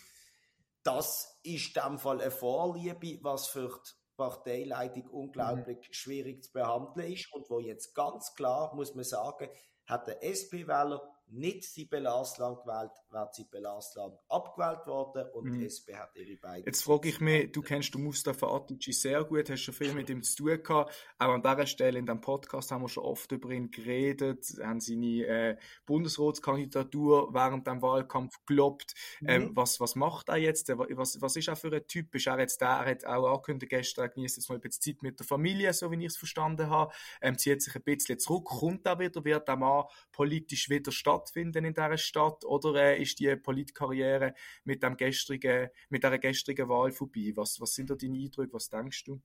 Das 0.83 1.39
ist 1.43 1.75
in 1.75 1.83
dem 1.83 1.99
Fall 1.99 2.21
eine 2.21 2.31
Vorliebe, 2.31 3.19
was 3.23 3.47
für 3.47 3.67
die 3.67 4.02
Parteileitung 4.15 5.07
unglaublich 5.09 5.77
mhm. 5.77 5.93
schwierig 5.93 6.43
zu 6.43 6.53
behandeln 6.53 7.11
ist 7.11 7.33
und 7.33 7.49
wo 7.49 7.59
jetzt 7.59 7.93
ganz 7.93 8.33
klar, 8.35 8.73
muss 8.75 8.95
man 8.95 9.03
sagen, 9.03 9.49
hat 9.85 10.07
der 10.07 10.23
SP-Wähler 10.23 11.12
nicht 11.27 11.63
Sibel 11.63 12.05
Arslan 12.05 12.55
gewählt, 12.55 12.91
wäre 13.09 13.29
Sibel 13.31 13.65
Arslan 13.65 14.11
abgewählt 14.29 14.85
worden 14.85 15.29
und 15.33 15.45
mhm. 15.45 15.59
die 15.59 15.65
SP 15.65 15.95
hat 15.95 16.15
ihre 16.15 16.37
beiden. 16.37 16.65
Jetzt 16.65 16.83
frage 16.83 17.09
ich 17.09 17.19
mich, 17.19 17.51
du 17.51 17.61
kennst 17.61 17.93
den 17.93 18.03
Mustafa 18.03 18.47
Atici 18.47 18.93
sehr 18.93 19.23
gut, 19.23 19.49
hast 19.49 19.61
schon 19.61 19.73
viel 19.73 19.93
mit 19.93 20.09
ihm 20.09 20.21
zu 20.21 20.35
tun 20.35 20.63
gehabt. 20.63 20.93
Auch 21.17 21.29
an 21.29 21.41
dieser 21.41 21.65
Stelle 21.65 21.99
in 21.99 22.05
diesem 22.05 22.21
Podcast 22.21 22.71
haben 22.71 22.83
wir 22.83 22.89
schon 22.89 23.03
oft 23.03 23.31
über 23.31 23.49
ihn 23.49 23.71
geredet, 23.71 24.45
haben 24.61 24.79
seine 24.79 25.25
äh, 25.25 25.57
Bundesratskandidatur 25.85 27.33
während 27.33 27.67
dem 27.67 27.81
Wahlkampf 27.81 28.35
gelobt. 28.45 28.93
Mhm. 29.21 29.29
Ähm, 29.29 29.51
was, 29.55 29.79
was 29.79 29.95
macht 29.95 30.29
er 30.29 30.37
jetzt? 30.37 30.69
Was, 30.69 31.21
was 31.21 31.35
ist 31.35 31.47
er 31.47 31.55
für 31.55 31.73
ein 31.73 31.87
Typ? 31.87 32.13
Ist 32.15 32.27
er 32.27 32.39
jetzt 32.39 32.61
der, 32.61 32.69
er 32.69 32.85
hat 32.85 33.05
auch 33.05 33.27
angekündigt 33.27 33.71
gestern, 33.71 34.05
er 34.05 34.09
genießt 34.09 34.37
jetzt 34.37 34.49
mal 34.49 34.55
ein 34.55 34.61
bisschen 34.61 34.93
Zeit 34.93 35.01
mit 35.01 35.19
der 35.19 35.25
Familie, 35.25 35.73
so 35.73 35.91
wie 35.91 35.97
ich 35.97 36.05
es 36.05 36.17
verstanden 36.17 36.69
habe, 36.69 36.93
ähm, 37.21 37.37
zieht 37.37 37.61
sich 37.61 37.75
ein 37.75 37.83
bisschen 37.83 38.19
zurück, 38.19 38.45
kommt 38.45 38.85
er 38.85 38.99
wieder, 38.99 39.23
wird 39.23 39.47
der 39.47 39.55
Mann 39.55 39.85
politisch 40.11 40.69
wieder 40.69 40.91
stattfinden 41.13 41.65
in 41.65 41.73
dieser 41.73 41.97
Stadt 41.97 42.45
oder 42.45 42.75
äh, 42.75 43.01
ist 43.01 43.19
die 43.19 43.35
Politkarriere 43.35 44.33
mit, 44.63 44.83
dem 44.83 44.97
gestrigen, 44.97 45.69
mit 45.89 46.03
dieser 46.03 46.19
gestrigen 46.19 46.69
Wahl 46.69 46.91
vorbei? 46.91 47.31
Was, 47.35 47.59
was 47.59 47.73
sind 47.73 47.89
da 47.89 47.95
deine 47.95 48.17
Eindrücke? 48.17 48.53
Was 48.53 48.69
denkst 48.69 49.03
du? 49.05 49.21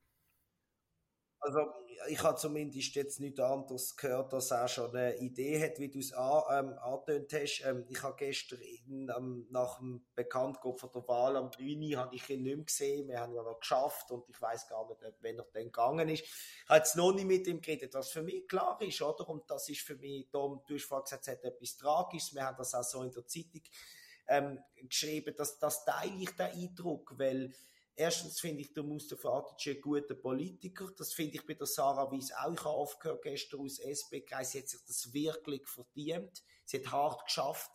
Also 1.41 1.61
ich 2.09 2.23
habe 2.23 2.37
zumindest 2.37 2.95
jetzt 2.95 3.21
nicht 3.21 3.41
anderes 3.41 3.97
gehört, 3.97 4.33
dass 4.33 4.51
er 4.51 4.69
schon 4.69 4.95
eine 4.95 5.17
Idee 5.19 5.63
hat, 5.63 5.79
wie 5.79 5.89
du 5.89 5.99
es 5.99 6.13
an, 6.13 6.43
ähm, 6.51 6.79
hast. 6.81 7.63
Ähm, 7.65 7.85
ich 7.89 8.03
habe 8.03 8.17
gestern 8.17 8.61
in, 8.61 9.13
ähm, 9.17 9.47
nach 9.51 9.79
dem 9.79 10.05
Bekanntgeben 10.15 10.79
von 10.79 10.91
der 10.93 11.07
Wahl 11.09 11.37
am 11.37 11.51
9. 11.59 11.97
habe 11.97 12.15
ich 12.15 12.29
ihn 12.29 12.43
nicht 12.43 12.57
mehr 12.57 12.65
gesehen. 12.65 13.09
Wir 13.09 13.21
haben 13.21 13.35
ja 13.35 13.43
noch 13.43 13.61
geschafft 13.61 14.11
und 14.11 14.29
ich 14.29 14.41
weiß 14.41 14.69
gar 14.69 14.89
nicht, 14.89 15.01
wenn 15.21 15.39
er 15.39 15.47
dann 15.53 15.65
gegangen 15.65 16.09
ist. 16.09 16.25
Ich 16.25 16.69
habe 16.69 16.79
jetzt 16.79 16.97
noch 16.97 17.13
nicht 17.13 17.27
mit 17.27 17.47
ihm 17.47 17.61
geredet, 17.61 17.95
was 17.95 18.11
für 18.11 18.23
mich 18.23 18.47
klar 18.49 18.81
ist, 18.81 19.01
oder? 19.03 19.29
Und 19.29 19.51
das 19.51 19.69
ist 19.69 19.81
für 19.81 19.97
mich, 19.97 20.29
Tom, 20.31 20.63
du 20.67 20.75
hast 20.75 20.85
vorhin 20.85 21.05
gesagt, 21.05 21.27
es 21.27 21.33
hat 21.33 21.45
etwas 21.45 21.77
Tragisches. 21.77 22.35
Wir 22.35 22.45
haben 22.45 22.57
das 22.57 22.75
auch 22.75 22.83
so 22.83 23.03
in 23.03 23.13
der 23.13 23.27
Zeitung 23.27 23.63
ähm, 24.29 24.59
geschrieben, 24.89 25.35
dass 25.37 25.59
das 25.59 25.85
teile 25.85 26.17
ich 26.21 26.31
den 26.31 26.47
Eindruck, 26.47 27.19
weil 27.19 27.53
Erstens 28.01 28.39
finde 28.39 28.61
ich, 28.61 28.73
der 28.73 28.85
Mustafa 28.85 29.39
Atic 29.39 29.75
ein 29.75 29.81
guter 29.81 30.15
Politiker. 30.15 30.89
Das 30.97 31.13
finde 31.13 31.35
ich 31.35 31.45
bei 31.45 31.55
der 31.55 31.67
Sarah 31.67 32.09
Weiss 32.13 32.31
auch. 32.31 32.53
Ich 32.53 32.61
habe 32.61 32.77
oft 32.77 33.01
gehört, 33.01 33.23
gestern 33.23 33.59
aus 33.59 33.81
SP-Kreis, 33.81 34.53
sie 34.53 34.61
hat 34.61 34.69
sich 34.69 34.79
das 34.87 35.13
wirklich 35.13 35.67
verdient. 35.67 36.45
Sie 36.65 36.79
hat 36.79 36.93
hart 36.93 37.25
geschafft. 37.25 37.73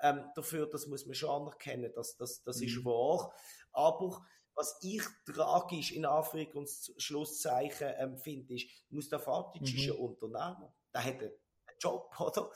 Ähm, 0.00 0.30
dafür, 0.36 0.68
das 0.70 0.86
muss 0.86 1.06
man 1.06 1.16
schon 1.16 1.42
anerkennen, 1.42 1.90
das, 1.92 2.16
das, 2.16 2.44
das 2.44 2.58
mhm. 2.58 2.66
ist 2.68 2.84
wahr. 2.84 3.34
Aber 3.72 4.24
was 4.54 4.78
ich 4.80 5.02
tragisch 5.26 5.90
in 5.90 6.06
Anführungs- 6.06 6.92
und 6.92 7.02
Schlusszeichen 7.02 7.94
ähm, 7.98 8.16
finde, 8.16 8.54
ist, 8.54 8.68
Mustafa 8.90 9.40
Atic 9.40 9.62
mhm. 9.62 9.66
ist 9.66 9.90
ein 9.90 9.98
Unternehmer. 9.98 10.72
Der 10.94 11.04
hat 11.04 11.20
einen 11.20 11.32
Job, 11.80 12.14
oder? 12.20 12.50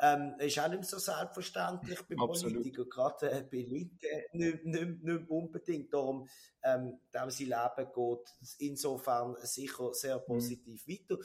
Ähm, 0.00 0.36
ist 0.38 0.58
auch 0.60 0.68
nicht 0.68 0.84
so 0.84 0.98
selbstverständlich 0.98 2.00
bei 2.02 2.14
Politikern, 2.14 2.88
gerade 2.88 3.30
äh, 3.32 3.42
bei 3.42 3.58
Linken 3.58 4.22
nicht, 4.32 4.64
nicht, 4.64 5.02
nicht 5.02 5.28
unbedingt. 5.28 5.92
Darum, 5.92 6.28
ähm, 6.62 7.00
dem 7.12 7.30
sein 7.30 7.48
Leben 7.48 7.92
geht 7.92 8.54
insofern 8.58 9.36
sicher 9.42 9.92
sehr 9.92 10.18
mhm. 10.18 10.24
positiv 10.26 10.86
mhm. 10.86 10.92
weiter. 10.92 11.18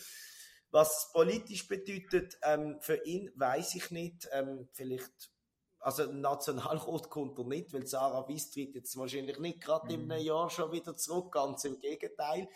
Was 0.72 1.12
politisch 1.14 1.68
bedeutet 1.68 2.36
ähm, 2.42 2.78
für 2.82 3.06
ihn, 3.06 3.32
weiß 3.36 3.76
ich 3.76 3.92
nicht. 3.92 4.28
Ähm, 4.32 4.68
vielleicht, 4.72 5.32
also 5.84 6.12
Nationalrat 6.12 7.10
kommt 7.10 7.38
er 7.38 7.46
nicht, 7.46 7.74
weil 7.74 7.86
Sarah 7.86 8.28
Weiss 8.28 8.50
tritt 8.50 8.74
jetzt 8.74 8.98
wahrscheinlich 8.98 9.38
nicht 9.40 9.62
gerade 9.62 9.86
mhm. 9.86 10.04
in 10.04 10.12
einem 10.12 10.24
Jahr 10.24 10.50
schon 10.50 10.72
wieder 10.72 10.96
zurück, 10.96 11.34
ganz 11.34 11.66
im 11.66 11.80
Gegenteil. 11.80 12.48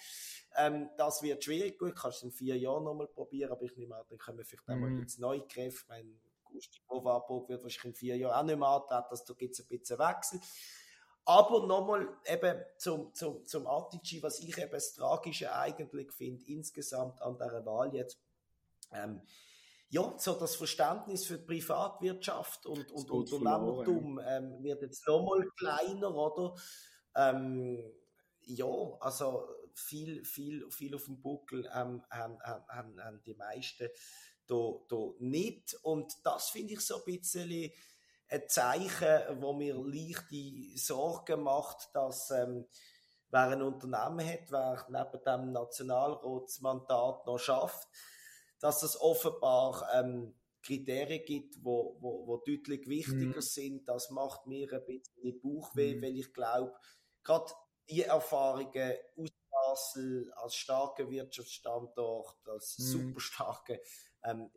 Ähm, 0.56 0.90
das 0.98 1.22
wird 1.22 1.44
schwierig. 1.44 1.78
Gut, 1.78 1.96
kannst 1.96 2.22
du 2.22 2.28
in 2.28 2.32
vier 2.32 2.58
Jahren 2.58 2.86
nochmal 2.86 3.08
probieren, 3.08 3.52
aber 3.52 3.64
ich 3.64 3.76
nehme 3.76 3.96
an, 3.96 4.06
dann 4.10 4.18
kommen 4.18 4.44
vielleicht 4.46 4.70
einmal 4.70 4.90
mhm. 4.90 5.02
jetzt 5.02 5.20
neue 5.20 5.46
Kräfte. 5.46 5.86
Mein 5.90 6.20
Gusti 6.46 6.80
Warburg 6.88 7.50
wird 7.50 7.64
wahrscheinlich 7.64 7.86
in 7.86 7.96
vier 7.96 8.18
Jahren 8.18 8.34
auch 8.34 8.44
nicht 8.44 8.60
mehr 8.60 8.68
antreten, 8.70 9.06
also 9.10 9.24
da 9.28 9.34
gibt 9.34 9.54
es 9.54 9.60
ein 9.60 9.68
bisschen 9.68 10.00
Wechsel. 10.00 10.40
Aber 11.26 11.68
nochmal 11.68 12.08
eben 12.26 12.62
zum, 12.78 13.14
zum, 13.14 13.46
zum 13.46 13.68
Atici, 13.68 14.24
was 14.24 14.40
ich 14.40 14.58
eben 14.58 14.72
das 14.72 14.94
Tragische 14.94 15.54
eigentlich 15.54 16.14
finde, 16.14 16.46
insgesamt 16.48 17.22
an 17.22 17.38
dieser 17.38 17.66
Wahl 17.66 17.94
jetzt, 17.94 18.18
ähm, 18.94 19.22
ja, 19.90 20.14
so 20.18 20.34
das 20.34 20.56
Verständnis 20.56 21.26
für 21.26 21.38
die 21.38 21.46
Privatwirtschaft 21.46 22.66
und, 22.66 22.92
und 22.92 23.10
Unternehmertum 23.10 24.20
ähm, 24.26 24.64
wird 24.64 24.82
jetzt 24.82 25.08
nochmal 25.08 25.48
kleiner, 25.58 26.14
oder? 26.14 26.56
Ähm, 27.16 27.84
ja, 28.42 28.68
also 29.00 29.48
viel, 29.74 30.26
viel, 30.26 30.70
viel 30.72 30.96
auf 30.96 31.06
dem 31.06 31.22
Buckel 31.22 31.70
ähm, 31.74 32.04
haben, 32.10 32.40
haben, 32.42 33.02
haben 33.02 33.22
die 33.26 33.36
meisten 33.36 33.90
da, 34.48 34.74
da 34.90 35.14
nicht. 35.20 35.78
Und 35.84 36.14
das 36.24 36.50
finde 36.50 36.74
ich 36.74 36.82
so 36.82 36.98
ein 36.98 37.04
bisschen 37.06 37.72
ein 38.30 38.44
Zeichen, 38.48 39.42
wo 39.42 39.54
mir 39.54 39.76
leichte 39.76 40.78
Sorgen 40.78 41.44
macht, 41.44 41.90
dass 41.94 42.32
ähm, 42.32 42.66
wer 43.30 43.50
ein 43.50 43.62
Unternehmen 43.62 44.26
hat, 44.26 44.52
wer 44.52 44.86
neben 44.90 45.24
dem 45.24 45.52
Nationalratsmandat 45.54 47.26
noch 47.26 47.38
schafft, 47.38 47.88
dass 48.60 48.84
es 48.84 49.00
offenbar 49.00 49.88
ähm, 49.94 50.36
Kriterien 50.64 51.24
gibt, 51.26 51.64
wo, 51.64 51.98
wo, 52.00 52.28
wo 52.28 52.38
deutlich 52.38 52.88
wichtiger 52.88 53.38
mhm. 53.38 53.42
sind. 53.42 53.88
Das 53.88 54.10
macht 54.10 54.48
mir 54.48 54.72
ein 54.74 54.86
bisschen 54.86 55.40
Bauchweh, 55.42 55.96
mhm. 55.96 56.02
weil 56.02 56.18
ich 56.18 56.34
glaube, 56.34 56.74
gerade 57.24 57.52
die 57.90 58.04
Erfahrungen 58.04 58.94
aus 59.16 59.30
Basel 59.68 60.32
als 60.36 60.56
starker 60.56 61.10
Wirtschaftsstandort, 61.10 62.48
als 62.48 62.78
mhm. 62.80 62.84
super 62.84 63.20
starke 63.20 63.82
ähm, 64.24 64.50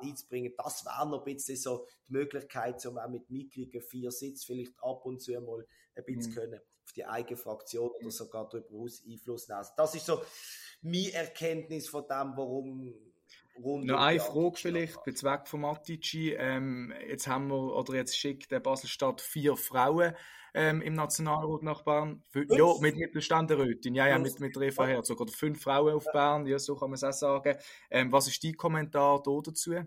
einzubringen, 0.00 0.54
das 0.56 0.84
wäre 0.84 1.08
noch 1.08 1.26
ein 1.26 1.34
bisschen 1.34 1.56
so 1.56 1.86
die 2.06 2.12
Möglichkeit, 2.12 2.84
um 2.86 2.98
auch 2.98 3.08
mit 3.08 3.28
mickrigen 3.30 3.82
vier 3.82 4.10
Sitz 4.10 4.44
vielleicht 4.44 4.72
ab 4.80 5.04
und 5.04 5.20
zu 5.20 5.32
mal 5.40 5.66
ein 5.96 6.04
bisschen 6.04 6.32
mhm. 6.32 6.34
können 6.34 6.60
auf 6.84 6.92
die 6.92 7.04
eigene 7.04 7.36
Fraktion 7.36 7.90
oder 7.90 8.06
mhm. 8.06 8.10
sogar 8.10 8.48
darüber 8.48 8.78
aus 8.78 9.02
Einfluss 9.06 9.48
nehmen. 9.48 9.58
Also 9.58 9.72
das 9.76 9.94
ist 9.94 10.06
so 10.06 10.22
meine 10.80 11.12
Erkenntnis 11.12 11.88
von 11.88 12.06
dem, 12.06 12.36
warum 12.36 12.94
Rund 13.62 13.86
Noch 13.86 14.00
eine 14.00 14.20
Frage 14.20 14.56
vielleicht, 14.56 15.04
bezweckt 15.04 15.48
von 15.48 15.60
Matici. 15.62 16.32
Ähm, 16.32 16.92
jetzt 17.08 17.26
haben 17.26 17.48
wir, 17.48 17.74
oder 17.74 17.94
jetzt 17.94 18.16
schickt 18.16 18.50
der 18.50 18.60
Basel-Stadt 18.60 19.20
vier 19.20 19.56
Frauen 19.56 20.14
ähm, 20.54 20.82
im 20.82 20.94
Nationalrat 20.94 21.62
nach 21.62 21.82
Bern. 21.82 22.22
Für, 22.28 22.44
ja, 22.48 22.66
mit 22.80 22.96
Mittelständerrätin. 22.96 23.94
Ja, 23.94 24.08
ja, 24.08 24.18
mit, 24.18 24.40
mit 24.40 24.56
Eva 24.56 24.86
Herzog. 24.86 25.20
Oder 25.20 25.32
fünf 25.32 25.62
Frauen 25.62 25.94
auf 25.94 26.04
Bern, 26.12 26.46
ja, 26.46 26.58
so 26.58 26.76
kann 26.76 26.90
man 26.90 26.94
es 26.94 27.04
auch 27.04 27.12
sagen. 27.12 27.56
Ähm, 27.90 28.12
was 28.12 28.28
ist 28.28 28.42
dein 28.42 28.56
Kommentar 28.56 29.22
da 29.22 29.38
dazu? 29.44 29.74
Hat 29.74 29.86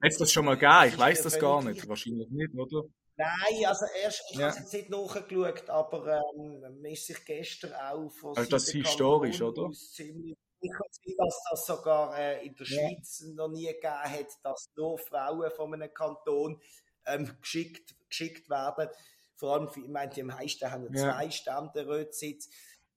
es 0.00 0.18
das 0.18 0.32
schon 0.32 0.44
mal 0.44 0.56
gegeben? 0.56 0.88
Ich 0.88 0.98
weiß 0.98 1.22
das 1.22 1.38
gar 1.38 1.62
nicht. 1.62 1.88
Wahrscheinlich 1.88 2.28
nicht, 2.30 2.54
oder? 2.54 2.88
Nein, 3.16 3.66
also 3.66 3.86
erst, 4.02 4.22
ich 4.30 4.38
ja. 4.38 4.46
habe 4.46 4.56
es 4.56 4.62
jetzt 4.62 4.72
nicht 4.72 4.90
nachgeschaut, 4.90 5.68
aber 5.68 6.22
ähm, 6.36 6.60
man 6.60 6.84
ist 6.86 7.06
sich 7.06 7.24
gestern 7.24 7.74
auch 7.74 8.10
von 8.10 8.36
Also 8.36 8.50
das 8.50 8.68
ist 8.68 8.72
historisch, 8.72 9.42
oder? 9.42 9.70
Ziemlich 9.72 10.36
sicher 10.60 10.84
dass 11.18 11.42
das 11.50 11.66
sogar 11.66 12.18
äh, 12.18 12.46
in 12.46 12.54
der 12.54 12.66
ja. 12.66 12.88
Schweiz 12.88 13.20
noch 13.34 13.48
nie 13.48 13.66
gegeben 13.66 13.92
hat, 13.92 14.28
dass 14.42 14.70
nur 14.76 14.98
Frauen 14.98 15.50
von 15.50 15.74
einem 15.74 15.92
Kanton 15.92 16.60
ähm, 17.06 17.36
geschickt, 17.40 17.94
geschickt 18.08 18.48
werden. 18.48 18.88
Vor 19.36 19.54
allem, 19.54 19.68
ich 19.74 19.88
meine, 19.88 20.12
die 20.12 20.22
meisten 20.22 20.70
haben 20.70 20.84
ja 20.84 20.92
zwei 20.92 21.30
Ständerätsitz. 21.30 22.48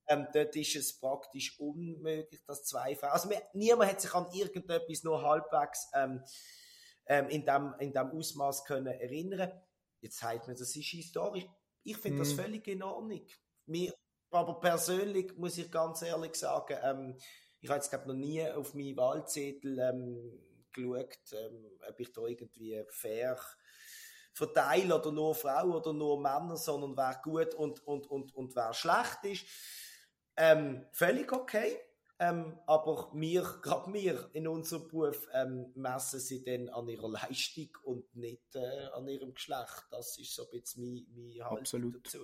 Ähm, 0.08 0.28
dort 0.34 0.56
ist 0.56 0.76
es 0.76 1.00
praktisch 1.00 1.60
unmöglich, 1.60 2.40
dass 2.46 2.64
zwei 2.64 2.96
Frauen. 2.96 3.12
Also, 3.12 3.30
niemand 3.54 3.90
hat 3.90 4.02
sich 4.02 4.14
an 4.14 4.28
irgendetwas 4.32 5.04
nur 5.04 5.24
halbwegs 5.24 5.90
ähm, 5.96 6.24
ähm, 7.08 7.30
in 7.30 7.46
dem, 7.46 7.74
in 7.80 7.92
dem 7.92 8.12
Ausmaß 8.12 8.66
können 8.66 8.88
erinnern. 8.88 9.52
Jetzt 10.06 10.20
sagt 10.20 10.46
man, 10.46 10.56
das 10.56 10.76
ist 10.76 10.86
historisch. 10.86 11.48
Ich 11.84 11.98
finde 11.98 12.20
das 12.20 12.34
mhm. 12.34 12.36
völlig 12.36 12.68
in 12.68 12.84
Ordnung. 12.84 13.26
Mir, 13.66 13.92
aber 14.30 14.60
persönlich 14.60 15.36
muss 15.36 15.58
ich 15.58 15.72
ganz 15.72 16.04
ehrlich 16.04 16.36
sagen, 16.36 16.78
ähm, 16.84 17.18
ich 17.60 17.70
habe 17.70 17.80
jetzt 17.80 17.90
glaube 17.90 18.10
noch 18.10 18.14
nie 18.14 18.48
auf 18.48 18.76
meinen 18.76 18.96
Wahlzettel 18.96 19.80
ähm, 19.80 20.40
geschaut, 20.72 21.18
ähm, 21.32 21.72
ob 21.90 22.00
ich 22.00 22.14
da 22.14 22.22
irgendwie 22.22 22.84
fair 22.90 23.40
verteile 24.32 25.00
oder 25.00 25.12
nur 25.12 25.34
Frauen 25.34 25.74
oder 25.74 25.92
nur 25.92 26.22
Männer, 26.22 26.56
sondern 26.56 26.96
wer 26.96 27.20
gut 27.24 27.56
und, 27.56 27.80
und, 27.88 28.06
und, 28.06 28.36
und 28.36 28.56
wer 28.56 28.74
schlecht 28.74 29.24
ist. 29.24 29.46
Ähm, 30.38 30.86
völlig 30.92 31.32
okay. 31.32 31.80
Ähm, 32.18 32.58
aber 32.66 33.12
wir, 33.14 33.42
gerade 33.62 33.92
wir 33.92 34.30
in 34.34 34.48
unserem 34.48 34.88
Beruf, 34.88 35.28
ähm, 35.34 35.72
messen 35.76 36.20
sie 36.20 36.44
dann 36.44 36.70
an 36.70 36.88
ihrer 36.88 37.10
Leistung 37.10 37.70
und 37.84 38.16
nicht 38.16 38.56
äh, 38.56 38.86
an 38.94 39.08
ihrem 39.08 39.34
Geschlecht. 39.34 39.86
Das 39.92 40.18
ist 40.18 40.34
so 40.34 40.44
ein 40.44 40.52
bisschen 40.52 40.84
mein, 40.84 41.06
mein 41.14 41.44
Haltung 41.44 41.60
Absolut. 41.60 42.06
dazu. 42.06 42.20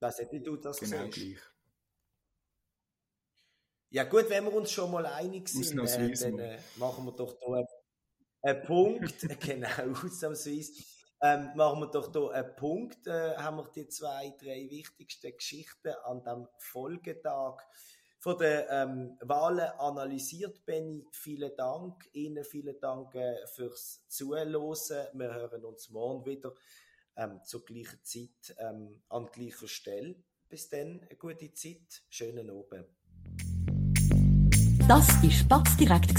Nicht, 0.00 0.32
wie 0.32 0.42
du 0.42 0.56
das 0.56 0.78
genau 0.78 1.04
siehst. 1.04 1.14
Gleich. 1.14 1.42
Ja 3.90 4.04
gut, 4.04 4.28
wenn 4.30 4.44
wir 4.44 4.52
uns 4.52 4.72
schon 4.72 4.90
mal 4.90 5.06
einig 5.06 5.48
sind, 5.48 5.78
äh, 5.78 6.14
dann 6.14 6.38
äh, 6.38 6.58
machen 6.76 7.04
wir 7.04 7.12
doch 7.12 7.38
da 7.38 7.64
einen 8.42 8.62
Punkt. 8.62 9.14
genau, 9.40 9.92
ausnahmsweise. 10.04 10.72
Ähm, 11.20 11.50
machen 11.54 11.80
wir 11.80 11.90
doch 11.90 12.10
hier 12.10 12.30
einen 12.30 12.56
Punkt. 12.56 13.06
Äh, 13.06 13.36
haben 13.36 13.58
wir 13.58 13.70
die 13.74 13.86
zwei, 13.88 14.34
drei 14.40 14.68
wichtigsten 14.68 15.36
Geschichten 15.36 15.94
an 16.04 16.24
dem 16.24 16.48
Folgetag 16.58 17.62
von 18.22 18.38
den 18.38 18.62
ähm, 18.70 19.18
Wahlen 19.20 19.68
analysiert, 19.78 20.64
Benny. 20.64 21.04
Vielen 21.10 21.50
Dank. 21.56 22.08
Ihnen 22.12 22.44
vielen 22.44 22.78
Dank 22.80 23.12
äh, 23.16 23.34
fürs 23.48 24.04
Zuhören. 24.06 24.52
Wir 24.52 25.34
hören 25.34 25.64
uns 25.64 25.90
morgen 25.90 26.24
wieder 26.24 26.54
ähm, 27.16 27.40
zur 27.42 27.64
gleichen 27.64 27.98
Zeit 28.04 28.54
ähm, 28.58 29.02
an 29.08 29.26
gleicher 29.32 29.66
Stelle. 29.66 30.14
Bis 30.48 30.68
dann, 30.68 31.00
eine 31.00 31.16
gute 31.18 31.52
Zeit. 31.52 32.04
Schönen 32.10 32.48
Abend. 32.48 32.86
Das 34.86 35.08
war 35.08 35.30
Spatz 35.30 35.76
direkt, 35.76 36.14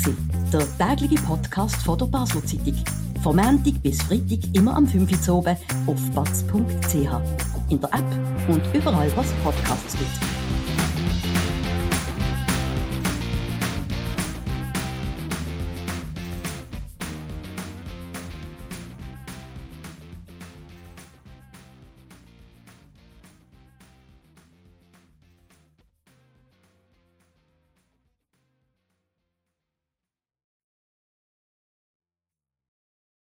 der 0.52 0.78
tägliche 0.78 1.24
Podcast 1.24 1.78
von 1.86 1.98
der 1.98 2.08
Basel 2.08 2.44
Zeitung. 2.44 2.84
Vom 3.24 3.38
Montag 3.38 3.82
bis 3.82 4.02
Freitag 4.02 4.54
immer 4.54 4.76
am 4.76 4.86
5 4.86 5.30
Uhr 5.30 5.36
oben 5.38 5.58
auf 5.88 6.12
batz.ch. 6.12 7.72
In 7.72 7.80
der 7.80 7.94
App 7.94 8.50
und 8.50 8.76
überall, 8.76 9.10
was 9.16 9.32
Podcasts 9.42 9.98
gibt. 9.98 10.53